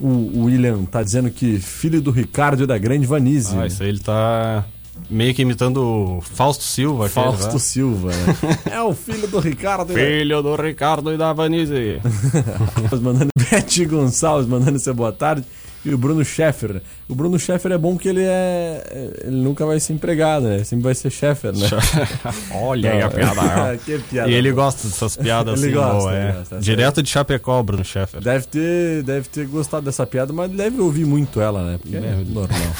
O, 0.01 0.07
o, 0.07 0.45
William 0.45 0.83
tá 0.83 1.01
dizendo 1.01 1.29
que 1.29 1.59
filho 1.59 2.01
do 2.01 2.12
Ricardo 2.12 2.63
e 2.63 2.67
da 2.67 2.77
grande 2.77 3.07
Vanise. 3.07 3.57
Ah, 3.57 3.65
isso 3.65 3.81
aí 3.83 3.89
ele 3.89 3.99
tá 3.99 4.65
meio 5.09 5.33
que 5.33 5.43
imitando 5.43 5.77
o 5.77 6.21
Fausto 6.21 6.65
Silva. 6.65 7.07
Fausto 7.07 7.45
aquele, 7.45 7.59
Silva, 7.59 8.09
né? 8.09 8.57
é 8.69 8.81
o 8.81 8.93
filho 8.93 9.29
do 9.29 9.39
Ricardo. 9.39 9.93
Filho 9.93 10.41
do 10.41 10.55
Ricardo 10.57 11.13
e 11.13 11.17
da 11.17 11.31
Vanise. 11.31 12.01
mandando 13.01 13.29
Bete 13.49 13.86
Gonçalves, 13.86 14.45
mandando 14.45 14.77
seu 14.77 14.93
boa 14.93 15.13
tarde 15.13 15.45
e 15.86 15.93
o 15.93 15.98
Bruno 15.98 16.24
Scheffer. 16.24 16.82
O 17.10 17.15
Bruno 17.15 17.38
Scheffer 17.38 17.74
é 17.74 17.78
bom 17.78 17.98
que 17.98 18.08
ele 18.08 18.24
é. 18.24 19.17
Ele 19.24 19.38
nunca 19.38 19.65
vai 19.65 19.80
ser 19.80 19.93
empregado, 19.93 20.48
né? 20.48 20.63
Sempre 20.63 20.86
vai 20.86 20.96
ser 20.96 21.10
Scheffer, 21.10 21.54
né? 21.54 21.67
Olha 22.56 22.91
aí 22.91 23.02
a 23.02 23.10
piada. 23.10 23.78
que 23.84 24.00
piada. 24.00 24.30
E 24.30 24.34
ele 24.34 24.52
gosta 24.52 24.88
dessas 24.88 25.17
piadas 25.17 25.62
ele 25.62 25.74
assim, 25.74 25.76
gosta, 25.76 26.00
boa, 26.00 26.15
é. 26.15 26.32
Gosta, 26.32 26.60
Direto 26.60 27.04
de 27.04 27.10
Chapecó, 27.10 27.60
o 27.60 27.63
Bruno 27.63 27.84
Scheffer. 27.84 28.22
Deve 28.22 28.48
ter, 28.48 29.04
deve 29.04 29.28
ter 29.28 29.46
gostado 29.46 29.86
dessa 29.86 30.08
piada, 30.08 30.32
mas 30.32 30.50
deve 30.52 30.80
ouvir 30.80 31.06
muito 31.06 31.41
ela, 31.41 31.63
né? 31.65 31.80
Porque 31.82 31.98
é 31.98 32.15
normal. 32.28 32.76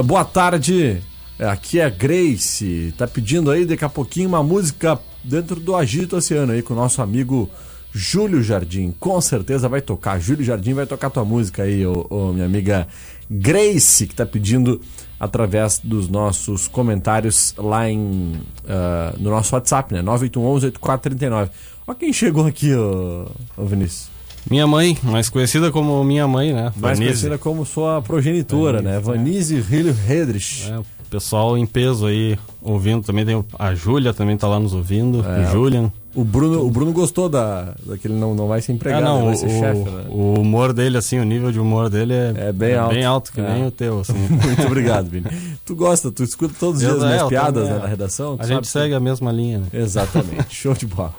uh, 0.00 0.02
boa 0.02 0.24
tarde. 0.24 1.02
Aqui 1.38 1.80
é 1.80 1.84
a 1.84 1.90
Grace. 1.90 2.94
Tá 2.96 3.06
pedindo 3.06 3.50
aí 3.50 3.66
daqui 3.66 3.84
a 3.84 3.90
pouquinho 3.90 4.28
uma 4.28 4.42
música 4.42 4.98
dentro 5.22 5.56
do 5.56 5.76
Agito 5.76 6.16
Oceano 6.16 6.52
aí 6.52 6.62
com 6.62 6.72
o 6.72 6.76
nosso 6.76 7.02
amigo 7.02 7.50
Júlio 7.96 8.42
Jardim, 8.42 8.94
com 9.00 9.18
certeza 9.22 9.70
vai 9.70 9.80
tocar. 9.80 10.20
Júlio 10.20 10.44
Jardim 10.44 10.74
vai 10.74 10.84
tocar 10.84 11.08
tua 11.08 11.24
música 11.24 11.62
aí, 11.62 11.86
ô, 11.86 12.06
ô, 12.10 12.30
minha 12.30 12.44
amiga 12.44 12.86
Grace, 13.28 14.06
que 14.06 14.12
está 14.12 14.26
pedindo 14.26 14.82
através 15.18 15.80
dos 15.82 16.06
nossos 16.06 16.68
comentários 16.68 17.54
lá 17.56 17.88
em, 17.88 18.32
uh, 18.64 19.18
no 19.18 19.30
nosso 19.30 19.54
WhatsApp, 19.54 19.94
né? 19.94 20.02
981-8439. 20.02 21.48
Olha 21.86 21.96
quem 21.98 22.12
chegou 22.12 22.46
aqui, 22.46 22.74
ô, 22.74 23.30
ô 23.56 23.64
Vinícius. 23.64 24.10
Minha 24.48 24.66
mãe, 24.66 24.96
mais 25.02 25.30
conhecida 25.30 25.72
como 25.72 26.04
minha 26.04 26.28
mãe, 26.28 26.52
né? 26.52 26.64
Mais 26.76 26.98
Vanise. 26.98 27.02
conhecida 27.02 27.38
como 27.38 27.64
sua 27.64 28.02
progenitora, 28.02 28.82
Vanise, 28.82 28.94
né? 28.94 29.00
Vanise 29.00 29.56
é. 29.56 29.60
Rilho 29.60 29.96
Redrich. 30.06 30.70
É, 30.70 30.78
o 30.78 30.84
pessoal 31.08 31.56
em 31.56 31.64
peso 31.64 32.04
aí 32.06 32.38
ouvindo 32.60 33.02
também. 33.02 33.24
Tem 33.24 33.42
a 33.58 33.74
Júlia 33.74 34.12
também 34.12 34.36
tá 34.36 34.46
lá 34.46 34.60
nos 34.60 34.74
ouvindo. 34.74 35.24
É, 35.24 35.48
o 35.48 35.50
Julian. 35.50 35.90
O 36.16 36.24
Bruno, 36.24 36.64
o 36.64 36.70
Bruno 36.70 36.92
gostou 36.92 37.28
da, 37.28 37.74
daquele 37.84 38.14
não, 38.14 38.34
não 38.34 38.48
vai 38.48 38.62
ser 38.62 38.72
empregado, 38.72 39.02
ah, 39.02 39.06
não, 39.06 39.26
vai 39.26 39.36
ser 39.36 39.50
chefe. 39.50 39.80
Né? 39.80 40.06
O 40.08 40.40
humor 40.40 40.72
dele, 40.72 40.96
assim, 40.96 41.18
o 41.18 41.24
nível 41.24 41.52
de 41.52 41.60
humor 41.60 41.90
dele 41.90 42.14
é, 42.14 42.34
é 42.48 42.52
bem, 42.52 42.70
é 42.70 42.78
alto. 42.78 42.94
bem 42.94 43.04
alto, 43.04 43.32
que 43.32 43.40
é. 43.42 43.52
nem 43.52 43.66
o 43.66 43.70
teu, 43.70 44.00
assim. 44.00 44.14
Muito 44.14 44.62
obrigado, 44.66 45.10
Vini. 45.10 45.26
Tu 45.62 45.76
gosta, 45.76 46.10
tu 46.10 46.24
escuta 46.24 46.54
todos 46.58 46.76
os 46.76 46.88
dias 46.88 47.02
as 47.02 47.06
minhas 47.06 47.22
é, 47.22 47.28
piadas 47.28 47.68
né, 47.68 47.78
na 47.78 47.86
redação? 47.86 48.36
A 48.38 48.46
gente 48.46 48.62
que... 48.62 48.68
segue 48.68 48.94
a 48.94 49.00
mesma 49.00 49.30
linha, 49.30 49.58
né? 49.58 49.66
Exatamente, 49.74 50.46
show 50.56 50.72
de 50.72 50.86
bola. 50.86 51.14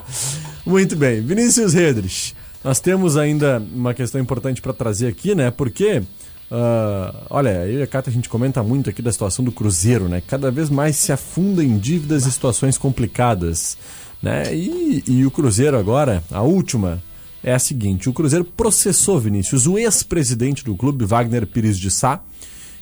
Muito 0.66 0.96
bem, 0.96 1.22
Vinícius 1.22 1.76
Redrich, 1.76 2.36
nós 2.64 2.80
temos 2.80 3.18
ainda 3.18 3.62
uma 3.72 3.94
questão 3.94 4.20
importante 4.20 4.64
para 4.64 4.74
trazer 4.74 5.08
aqui, 5.08 5.36
né? 5.36 5.52
Porque... 5.52 6.02
Uh, 6.50 7.14
olha, 7.30 7.68
eu 7.68 7.80
e 7.80 7.84
a 7.84 7.88
Cata 7.88 8.10
a 8.10 8.14
gente 8.14 8.30
comenta 8.30 8.64
muito 8.64 8.90
aqui 8.90 9.02
da 9.02 9.12
situação 9.12 9.44
do 9.44 9.52
Cruzeiro, 9.52 10.08
né? 10.08 10.24
Cada 10.26 10.50
vez 10.50 10.70
mais 10.70 10.96
se 10.96 11.12
afunda 11.12 11.62
em 11.62 11.78
dívidas 11.78 12.26
e 12.26 12.32
situações 12.32 12.78
complicadas. 12.78 13.78
Né? 14.22 14.56
E, 14.56 15.04
e 15.08 15.26
o 15.26 15.32
Cruzeiro 15.32 15.78
agora, 15.78 16.24
a 16.32 16.42
última, 16.42 17.02
é 17.44 17.54
a 17.54 17.60
seguinte: 17.60 18.10
o 18.10 18.14
Cruzeiro 18.14 18.44
processou 18.44 19.20
Vinícius, 19.20 19.68
o 19.68 19.78
ex-presidente 19.78 20.64
do 20.64 20.76
clube, 20.76 21.06
Wagner 21.06 21.46
Pires 21.46 21.78
de 21.78 21.92
Sá, 21.92 22.22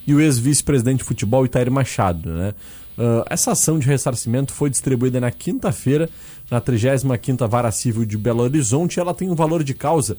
e 0.07 0.13
o 0.13 0.21
ex-vice-presidente 0.21 0.99
de 0.99 1.03
futebol, 1.03 1.45
Itair 1.45 1.71
Machado. 1.71 2.29
Né? 2.31 2.53
Uh, 2.97 3.25
essa 3.29 3.51
ação 3.51 3.77
de 3.77 3.87
ressarcimento 3.87 4.53
foi 4.53 4.69
distribuída 4.69 5.19
na 5.19 5.31
quinta-feira, 5.31 6.09
na 6.49 6.61
35 6.61 7.47
Vara 7.47 7.71
Civil 7.71 8.05
de 8.05 8.17
Belo 8.17 8.43
Horizonte, 8.43 8.97
e 8.97 8.99
ela 8.99 9.13
tem 9.13 9.29
um 9.29 9.35
valor 9.35 9.63
de 9.63 9.73
causa 9.73 10.17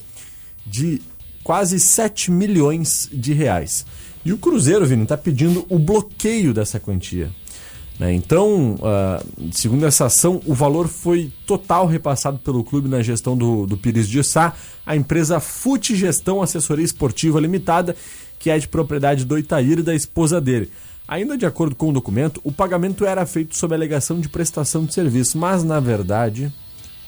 de 0.67 1.01
quase 1.43 1.79
7 1.79 2.31
milhões 2.31 3.09
de 3.13 3.33
reais. 3.33 3.87
E 4.25 4.33
o 4.33 4.39
Cruzeiro, 4.39 4.85
Vini, 4.85 5.05
está 5.05 5.17
pedindo 5.17 5.65
o 5.69 5.79
bloqueio 5.79 6.53
dessa 6.53 6.81
quantia. 6.81 7.31
Né? 7.99 8.13
Então, 8.13 8.75
uh, 8.75 9.53
segundo 9.53 9.87
essa 9.87 10.07
ação, 10.07 10.41
o 10.45 10.55
valor 10.55 10.87
foi 10.87 11.33
total 11.47 11.87
repassado 11.87 12.39
pelo 12.39 12.63
clube 12.63 12.89
na 12.89 13.03
gestão 13.03 13.37
do, 13.37 13.67
do 13.67 13.77
Pires 13.77 14.09
de 14.09 14.23
Sá, 14.23 14.55
a 14.85 14.95
empresa 14.95 15.41
Fute 15.41 15.97
Gestão 15.97 16.43
Assessoria 16.43 16.85
Esportiva 16.85 17.41
Limitada, 17.41 17.97
que 18.39 18.51
é 18.51 18.59
de 18.59 18.69
propriedade 18.69 19.25
do 19.25 19.39
Itair 19.39 19.79
e 19.79 19.83
da 19.83 19.95
esposa 19.95 20.41
dele. 20.41 20.71
Ainda 21.09 21.39
de 21.39 21.47
acordo 21.47 21.75
com 21.75 21.89
o 21.89 21.93
documento, 21.93 22.41
o 22.45 22.53
pagamento 22.53 23.07
era 23.07 23.25
feito 23.25 23.57
sob 23.57 23.75
alegação 23.75 24.21
de 24.21 24.29
prestação 24.29 24.85
de 24.85 24.93
serviço, 24.93 25.39
mas 25.39 25.63
na 25.63 25.81
verdade 25.81 26.53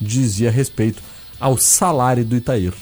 dizia 0.00 0.50
respeito 0.50 1.02
ao 1.40 1.58
salário 1.58 2.24
do 2.24 2.36
Itair. 2.36 2.72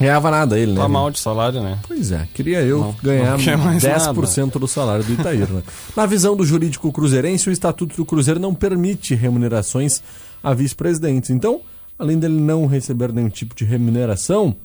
Ganhava 0.00 0.30
nada 0.30 0.58
ele, 0.58 0.72
né? 0.72 0.80
Tá 0.80 0.88
mal 0.88 1.10
de 1.10 1.18
salário, 1.18 1.62
né? 1.62 1.78
Pois 1.86 2.10
é, 2.10 2.26
queria 2.32 2.62
eu 2.62 2.78
não, 2.78 2.96
ganhar 3.02 3.36
não 3.36 3.76
10% 3.76 4.38
nada. 4.38 4.58
do 4.58 4.66
salário 4.66 5.04
do 5.04 5.12
Itair, 5.12 5.52
né? 5.52 5.62
Na 5.94 6.06
visão 6.06 6.34
do 6.34 6.42
jurídico 6.42 6.90
cruzeirense, 6.90 7.50
o 7.50 7.52
Estatuto 7.52 7.94
do 7.96 8.06
Cruzeiro 8.06 8.40
não 8.40 8.54
permite 8.54 9.14
remunerações 9.14 10.02
a 10.42 10.54
vice-presidentes. 10.54 11.28
Então, 11.28 11.60
além 11.98 12.18
dele 12.18 12.40
não 12.40 12.66
receber 12.66 13.12
nenhum 13.12 13.28
tipo 13.28 13.54
de 13.54 13.66
remuneração, 13.66 14.56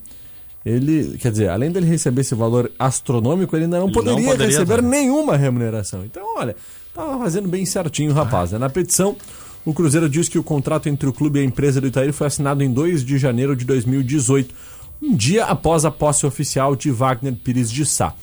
ele, 0.65 1.17
quer 1.17 1.31
dizer, 1.31 1.49
além 1.49 1.69
dele 1.69 1.85
receber 1.85 2.21
esse 2.21 2.33
valor 2.33 2.71
astronômico, 2.79 3.57
ele 3.57 3.65
ainda 3.65 3.77
não, 3.77 3.87
ele 3.87 3.93
poderia, 3.93 4.19
não 4.19 4.31
poderia, 4.31 4.57
receber 4.57 4.81
nenhuma 4.81 5.35
remuneração. 5.35 6.05
Então, 6.05 6.23
olha, 6.37 6.55
tava 6.93 7.19
fazendo 7.19 7.49
bem 7.49 7.65
certinho, 7.65 8.13
rapaz. 8.13 8.53
Né? 8.53 8.57
Na 8.57 8.69
petição, 8.69 9.17
o 9.65 9.73
Cruzeiro 9.73 10.07
diz 10.07 10.29
que 10.29 10.39
o 10.39 10.43
contrato 10.43 10.87
entre 10.87 11.09
o 11.09 11.13
clube 11.13 11.39
e 11.39 11.41
a 11.41 11.45
empresa 11.45 11.81
do 11.81 11.87
Itair 11.87 12.13
foi 12.13 12.27
assinado 12.27 12.63
em 12.63 12.71
2 12.71 13.03
de 13.03 13.17
janeiro 13.17 13.53
de 13.53 13.65
2018 13.65 14.55
um 15.01 15.15
dia 15.15 15.45
após 15.45 15.85
a 15.85 15.91
posse 15.91 16.25
oficial 16.25 16.75
de 16.75 16.91
Wagner 16.91 17.33
Pires 17.35 17.71
de 17.71 17.85
Sá. 17.85 18.13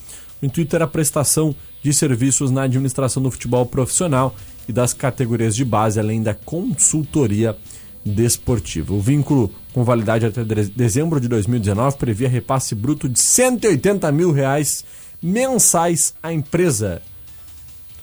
O 0.41 0.45
intuito 0.45 0.75
era 0.75 0.85
a 0.85 0.87
prestação 0.87 1.55
de 1.81 1.93
serviços 1.93 2.51
na 2.51 2.63
administração 2.63 3.21
do 3.21 3.31
futebol 3.31 3.65
profissional 3.65 4.35
e 4.67 4.73
das 4.73 4.93
categorias 4.93 5.55
de 5.55 5.65
base, 5.65 5.99
além 5.99 6.21
da 6.21 6.33
consultoria 6.33 7.57
desportiva. 8.05 8.93
O 8.93 8.99
vínculo 8.99 9.51
com 9.73 9.83
validade 9.83 10.25
até 10.25 10.43
dezembro 10.43 11.19
de 11.19 11.27
2019 11.27 11.97
previa 11.97 12.29
repasse 12.29 12.75
bruto 12.75 13.09
de 13.09 13.19
180 13.19 14.11
mil 14.11 14.31
reais 14.31 14.83
mensais 15.21 16.13
à 16.21 16.31
empresa. 16.33 17.01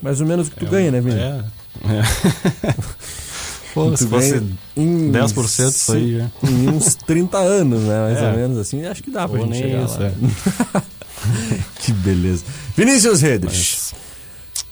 Mais 0.02 0.20
ou 0.20 0.26
menos 0.26 0.48
o 0.48 0.50
que 0.50 0.59
tu 0.59 0.66
é, 0.66 0.68
ganha, 0.68 0.90
né, 0.90 1.00
Vini? 1.00 1.20
É. 1.20 1.44
é. 1.85 2.74
Pô, 3.74 3.96
se 3.96 4.06
fosse 4.06 4.42
em 4.76 5.11
10% 5.12 5.68
isso 5.68 5.92
aí, 5.92 6.12
né? 6.12 6.30
Em 6.42 6.68
uns 6.68 6.94
30 6.94 7.38
anos, 7.38 7.80
né? 7.80 8.00
Mais 8.02 8.18
é. 8.22 8.30
ou 8.30 8.37
menos 8.37 8.59
assim. 8.59 8.85
Acho 8.85 9.02
que 9.02 9.11
dá 9.11 9.28
pra 9.28 9.38
Pô, 9.38 9.46
gente 9.46 9.59
chegar 9.59 9.85
isso, 9.85 10.00
lá. 10.00 10.06
É. 10.06 10.83
que 11.80 11.92
beleza. 11.92 12.44
Vinícius 12.76 13.20
Redes. 13.20 13.92
Mas... 13.92 13.94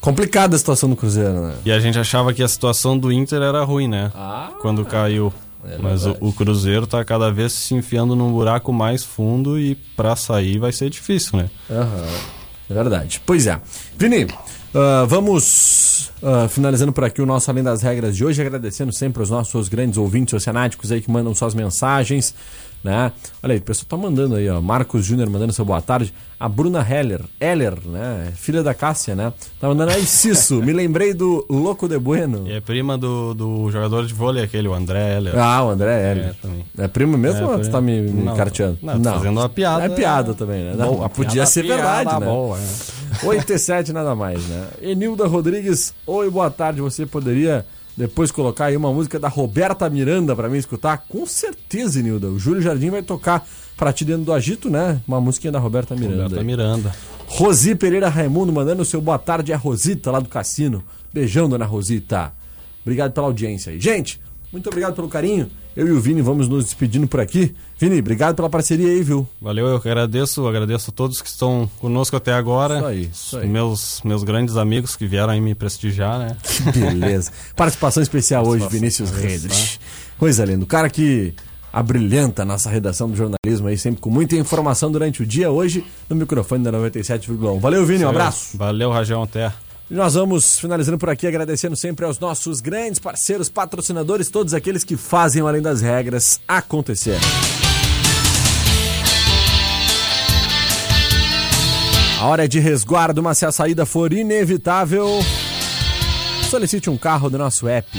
Complicada 0.01 0.55
a 0.55 0.59
situação 0.59 0.89
do 0.89 0.95
Cruzeiro, 0.95 1.41
né? 1.41 1.53
E 1.65 1.71
a 1.71 1.79
gente 1.79 1.99
achava 1.99 2.33
que 2.33 2.41
a 2.41 2.47
situação 2.47 2.97
do 2.97 3.11
Inter 3.11 3.41
era 3.41 3.63
ruim, 3.63 3.87
né? 3.87 4.11
Ah, 4.15 4.51
Quando 4.61 4.85
caiu. 4.85 5.33
É 5.65 5.77
Mas 5.77 6.05
o, 6.05 6.15
o, 6.21 6.31
Cruzeiro 6.31 6.87
tá 6.87 7.03
cada 7.03 7.29
vez 7.29 7.51
se 7.51 7.73
enfiando 7.73 8.15
num 8.15 8.31
buraco 8.31 8.71
mais 8.71 9.03
fundo 9.03 9.59
e 9.59 9.75
para 9.75 10.15
sair 10.15 10.57
vai 10.57 10.71
ser 10.71 10.89
difícil, 10.89 11.37
né? 11.37 11.49
Aham. 11.69 12.05
É 12.69 12.73
verdade. 12.73 13.21
Pois 13.25 13.45
é. 13.45 13.59
Vini, 13.97 14.27
uh, 14.73 15.07
vamos 15.07 15.99
Uh, 16.21 16.49
finalizando 16.49 16.91
por 16.91 17.05
aqui 17.05 17.21
o 17.21 17.25
nosso 17.25 17.49
Além 17.49 17.63
das 17.63 17.81
Regras 17.81 18.13
de 18.13 18.25
hoje, 18.25 18.41
agradecendo 18.41 18.91
sempre 18.91 19.23
os 19.23 19.29
nossos 19.29 19.69
grandes 19.69 19.97
ouvintes 19.97 20.33
oceanáticos 20.33 20.91
aí 20.91 20.99
que 20.99 21.09
mandam 21.09 21.33
suas 21.33 21.55
mensagens, 21.55 22.35
né? 22.83 23.13
Olha 23.41 23.53
aí, 23.53 23.59
o 23.59 23.61
pessoal 23.61 23.85
tá 23.87 23.95
mandando 23.95 24.35
aí, 24.35 24.49
ó, 24.49 24.59
Marcos 24.59 25.05
Júnior 25.05 25.29
mandando 25.29 25.53
seu 25.53 25.63
boa 25.63 25.81
tarde, 25.81 26.13
a 26.37 26.47
Bruna 26.49 26.85
Heller, 26.85 27.21
Heller, 27.39 27.75
né? 27.85 28.33
Filha 28.35 28.61
da 28.61 28.73
Cássia, 28.73 29.15
né? 29.15 29.31
Tá 29.61 29.69
mandando 29.69 29.91
aí, 29.91 30.05
Cisso, 30.05 30.61
me 30.61 30.73
lembrei 30.73 31.13
do 31.13 31.45
Louco 31.49 31.87
de 31.87 31.97
Bueno. 31.97 32.45
E 32.47 32.53
é 32.53 32.59
prima 32.59 32.97
do, 32.97 33.33
do 33.33 33.71
jogador 33.71 34.05
de 34.05 34.13
vôlei 34.13 34.43
aquele, 34.43 34.67
o 34.67 34.73
André 34.73 35.15
Heller. 35.15 35.39
Ah, 35.39 35.63
o 35.63 35.69
André 35.69 36.11
Heller. 36.11 36.25
É, 36.25 36.33
também. 36.41 36.65
é 36.77 36.87
primo 36.89 37.17
mesmo 37.17 37.41
é, 37.41 37.45
ou 37.45 37.59
tu 37.59 37.69
tá 37.69 37.79
me, 37.79 38.01
me 38.01 38.23
não, 38.23 38.35
carteando? 38.35 38.77
Não, 38.81 38.97
não, 38.97 39.13
fazendo 39.13 39.39
uma 39.39 39.49
piada. 39.49 39.85
É 39.85 39.89
piada 39.89 40.33
também, 40.33 40.63
né? 40.65 40.73
Não, 40.75 41.07
podia 41.09 41.45
ser 41.45 41.63
verdade, 41.63 42.19
né? 42.19 42.25
Boa, 42.25 42.57
é. 42.57 42.98
8 43.23 43.53
e 43.53 43.59
7, 43.59 43.93
nada 43.93 44.15
mais, 44.15 44.45
né? 44.47 44.67
Enilda 44.81 45.27
Rodrigues, 45.27 45.93
oi, 46.05 46.29
boa 46.29 46.49
tarde. 46.49 46.81
Você 46.81 47.05
poderia 47.05 47.65
depois 47.95 48.31
colocar 48.31 48.65
aí 48.65 48.77
uma 48.77 48.93
música 48.93 49.19
da 49.19 49.27
Roberta 49.27 49.89
Miranda 49.89 50.35
para 50.35 50.49
mim 50.49 50.57
escutar? 50.57 51.05
Com 51.09 51.25
certeza, 51.25 51.99
Enilda. 51.99 52.27
O 52.27 52.39
Júlio 52.39 52.61
Jardim 52.61 52.89
vai 52.89 53.01
tocar 53.01 53.45
pra 53.75 53.91
ti 53.91 54.05
dentro 54.05 54.23
do 54.23 54.33
agito, 54.33 54.69
né? 54.69 55.01
Uma 55.07 55.19
musiquinha 55.19 55.51
da 55.51 55.59
Roberta 55.59 55.95
Miranda. 55.95 56.23
Roberta 56.23 56.43
Miranda. 56.43 56.95
Rosi 57.27 57.75
Pereira 57.75 58.09
Raimundo 58.09 58.51
mandando 58.51 58.81
o 58.81 58.85
seu 58.85 59.01
boa 59.01 59.19
tarde 59.19 59.51
é 59.51 59.55
a 59.55 59.57
Rosita 59.57 60.11
lá 60.11 60.19
do 60.19 60.29
cassino. 60.29 60.83
Beijão, 61.13 61.49
dona 61.49 61.65
Rosita. 61.65 62.33
Obrigado 62.81 63.11
pela 63.11 63.27
audiência 63.27 63.71
aí. 63.71 63.79
Gente, 63.79 64.19
muito 64.51 64.67
obrigado 64.67 64.95
pelo 64.95 65.07
carinho. 65.07 65.49
Eu 65.75 65.87
e 65.87 65.91
o 65.91 65.99
Vini 65.99 66.21
vamos 66.21 66.47
nos 66.47 66.65
despedindo 66.65 67.07
por 67.07 67.19
aqui. 67.19 67.55
Vini, 67.77 67.99
obrigado 67.99 68.35
pela 68.35 68.49
parceria 68.49 68.87
aí, 68.87 69.01
viu? 69.01 69.27
Valeu, 69.41 69.67
eu 69.67 69.75
agradeço, 69.77 70.45
agradeço 70.47 70.89
a 70.89 70.93
todos 70.93 71.21
que 71.21 71.29
estão 71.29 71.69
conosco 71.79 72.15
até 72.15 72.33
agora. 72.33 72.77
Isso 72.77 72.85
aí, 72.85 73.09
isso 73.11 73.37
aí. 73.37 73.47
Meus, 73.47 74.01
meus 74.03 74.23
grandes 74.23 74.57
amigos 74.57 74.95
que 74.95 75.05
vieram 75.05 75.29
aí 75.29 75.39
me 75.39 75.55
prestigiar, 75.55 76.19
né? 76.19 76.37
Que 76.43 76.71
beleza. 76.79 77.31
Participação 77.55 78.03
especial 78.03 78.45
hoje, 78.45 78.67
Vinícius 78.67 79.11
Redes. 79.11 79.77
Tá? 79.77 79.85
Coisa 80.17 80.43
linda. 80.43 80.63
O 80.63 80.67
cara 80.67 80.89
que 80.89 81.33
abrilhanta 81.71 82.41
a 82.41 82.45
nossa 82.45 82.69
redação 82.69 83.09
do 83.09 83.15
jornalismo 83.15 83.67
aí, 83.67 83.77
sempre 83.77 84.01
com 84.01 84.09
muita 84.09 84.35
informação 84.35 84.91
durante 84.91 85.21
o 85.21 85.25
dia, 85.25 85.51
hoje 85.51 85.85
no 86.09 86.15
microfone 86.15 86.63
da 86.63 86.71
97,1. 86.71 87.59
Valeu, 87.59 87.85
Vini, 87.85 88.03
um 88.03 88.09
abraço. 88.09 88.57
Valeu, 88.57 88.91
Rajão, 88.91 89.23
até. 89.23 89.53
Nós 89.89 90.13
vamos 90.13 90.59
finalizando 90.59 90.99
por 90.99 91.09
aqui, 91.09 91.25
agradecendo 91.25 91.75
sempre 91.75 92.05
aos 92.05 92.19
nossos 92.19 92.61
grandes 92.61 92.99
parceiros, 92.99 93.49
patrocinadores, 93.49 94.29
todos 94.29 94.53
aqueles 94.53 94.83
que 94.83 94.95
fazem 94.95 95.41
Além 95.41 95.63
das 95.63 95.81
Regras 95.81 96.39
acontecer. 96.47 97.17
A 102.21 102.27
hora 102.27 102.47
de 102.47 102.59
resguardo, 102.59 103.23
mas 103.23 103.39
se 103.39 103.47
a 103.47 103.51
saída 103.51 103.83
for 103.83 104.13
inevitável, 104.13 105.07
solicite 106.51 106.87
um 106.87 106.97
carro 106.97 107.27
do 107.27 107.39
nosso 107.39 107.67
app. 107.67 107.89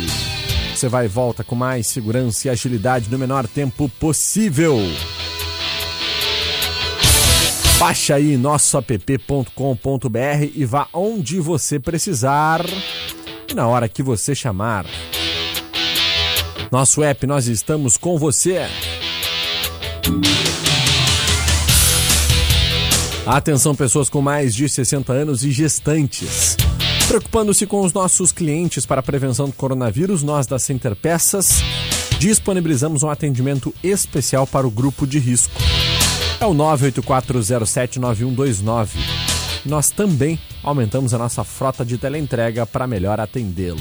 Você 0.73 0.89
vai 0.89 1.07
e 1.07 1.09
volta 1.09 1.43
com 1.43 1.57
mais 1.57 1.89
segurança 1.89 2.47
e 2.47 2.51
agilidade 2.51 3.11
no 3.11 3.19
menor 3.19 3.49
tempo 3.49 3.89
possível. 3.99 4.79
Baixe 7.81 8.13
aí 8.13 8.37
nosso 8.37 8.77
app.com.br 8.77 9.49
e 10.55 10.67
vá 10.67 10.87
onde 10.93 11.41
você 11.41 11.81
precisar 11.81 12.61
e 13.51 13.55
na 13.55 13.67
hora 13.67 13.89
que 13.89 14.03
você 14.03 14.35
chamar. 14.35 14.85
Nosso 16.71 17.03
app, 17.03 17.27
nós 17.27 17.47
estamos 17.47 17.97
com 17.97 18.19
você. 18.19 18.67
Atenção, 23.25 23.75
pessoas 23.75 24.11
com 24.11 24.21
mais 24.21 24.55
de 24.55 24.69
60 24.69 25.11
anos 25.15 25.43
e 25.43 25.51
gestantes. 25.51 26.59
Preocupando-se 27.09 27.67
com 27.67 27.81
os 27.81 27.95
nossos 27.95 28.31
clientes 28.31 28.85
para 28.85 29.01
a 29.01 29.03
prevenção 29.03 29.47
do 29.47 29.55
coronavírus, 29.55 30.23
nós 30.23 30.47
da 30.47 30.59
Center 30.59 30.95
Peças 30.95 31.63
disponibilizamos 32.19 33.03
um 33.03 33.09
atendimento 33.09 33.75
especial 33.83 34.47
para 34.47 34.67
o 34.67 34.71
grupo 34.71 35.07
de 35.07 35.19
risco 35.19 35.59
é 36.41 36.47
o 36.47 36.55
984079129. 36.55 38.97
Nós 39.67 39.89
também 39.89 40.39
aumentamos 40.63 41.13
a 41.13 41.19
nossa 41.19 41.45
frota 41.45 41.85
de 41.85 41.99
teleentrega 41.99 42.65
para 42.65 42.87
melhor 42.87 43.21
atendê-lo. 43.21 43.79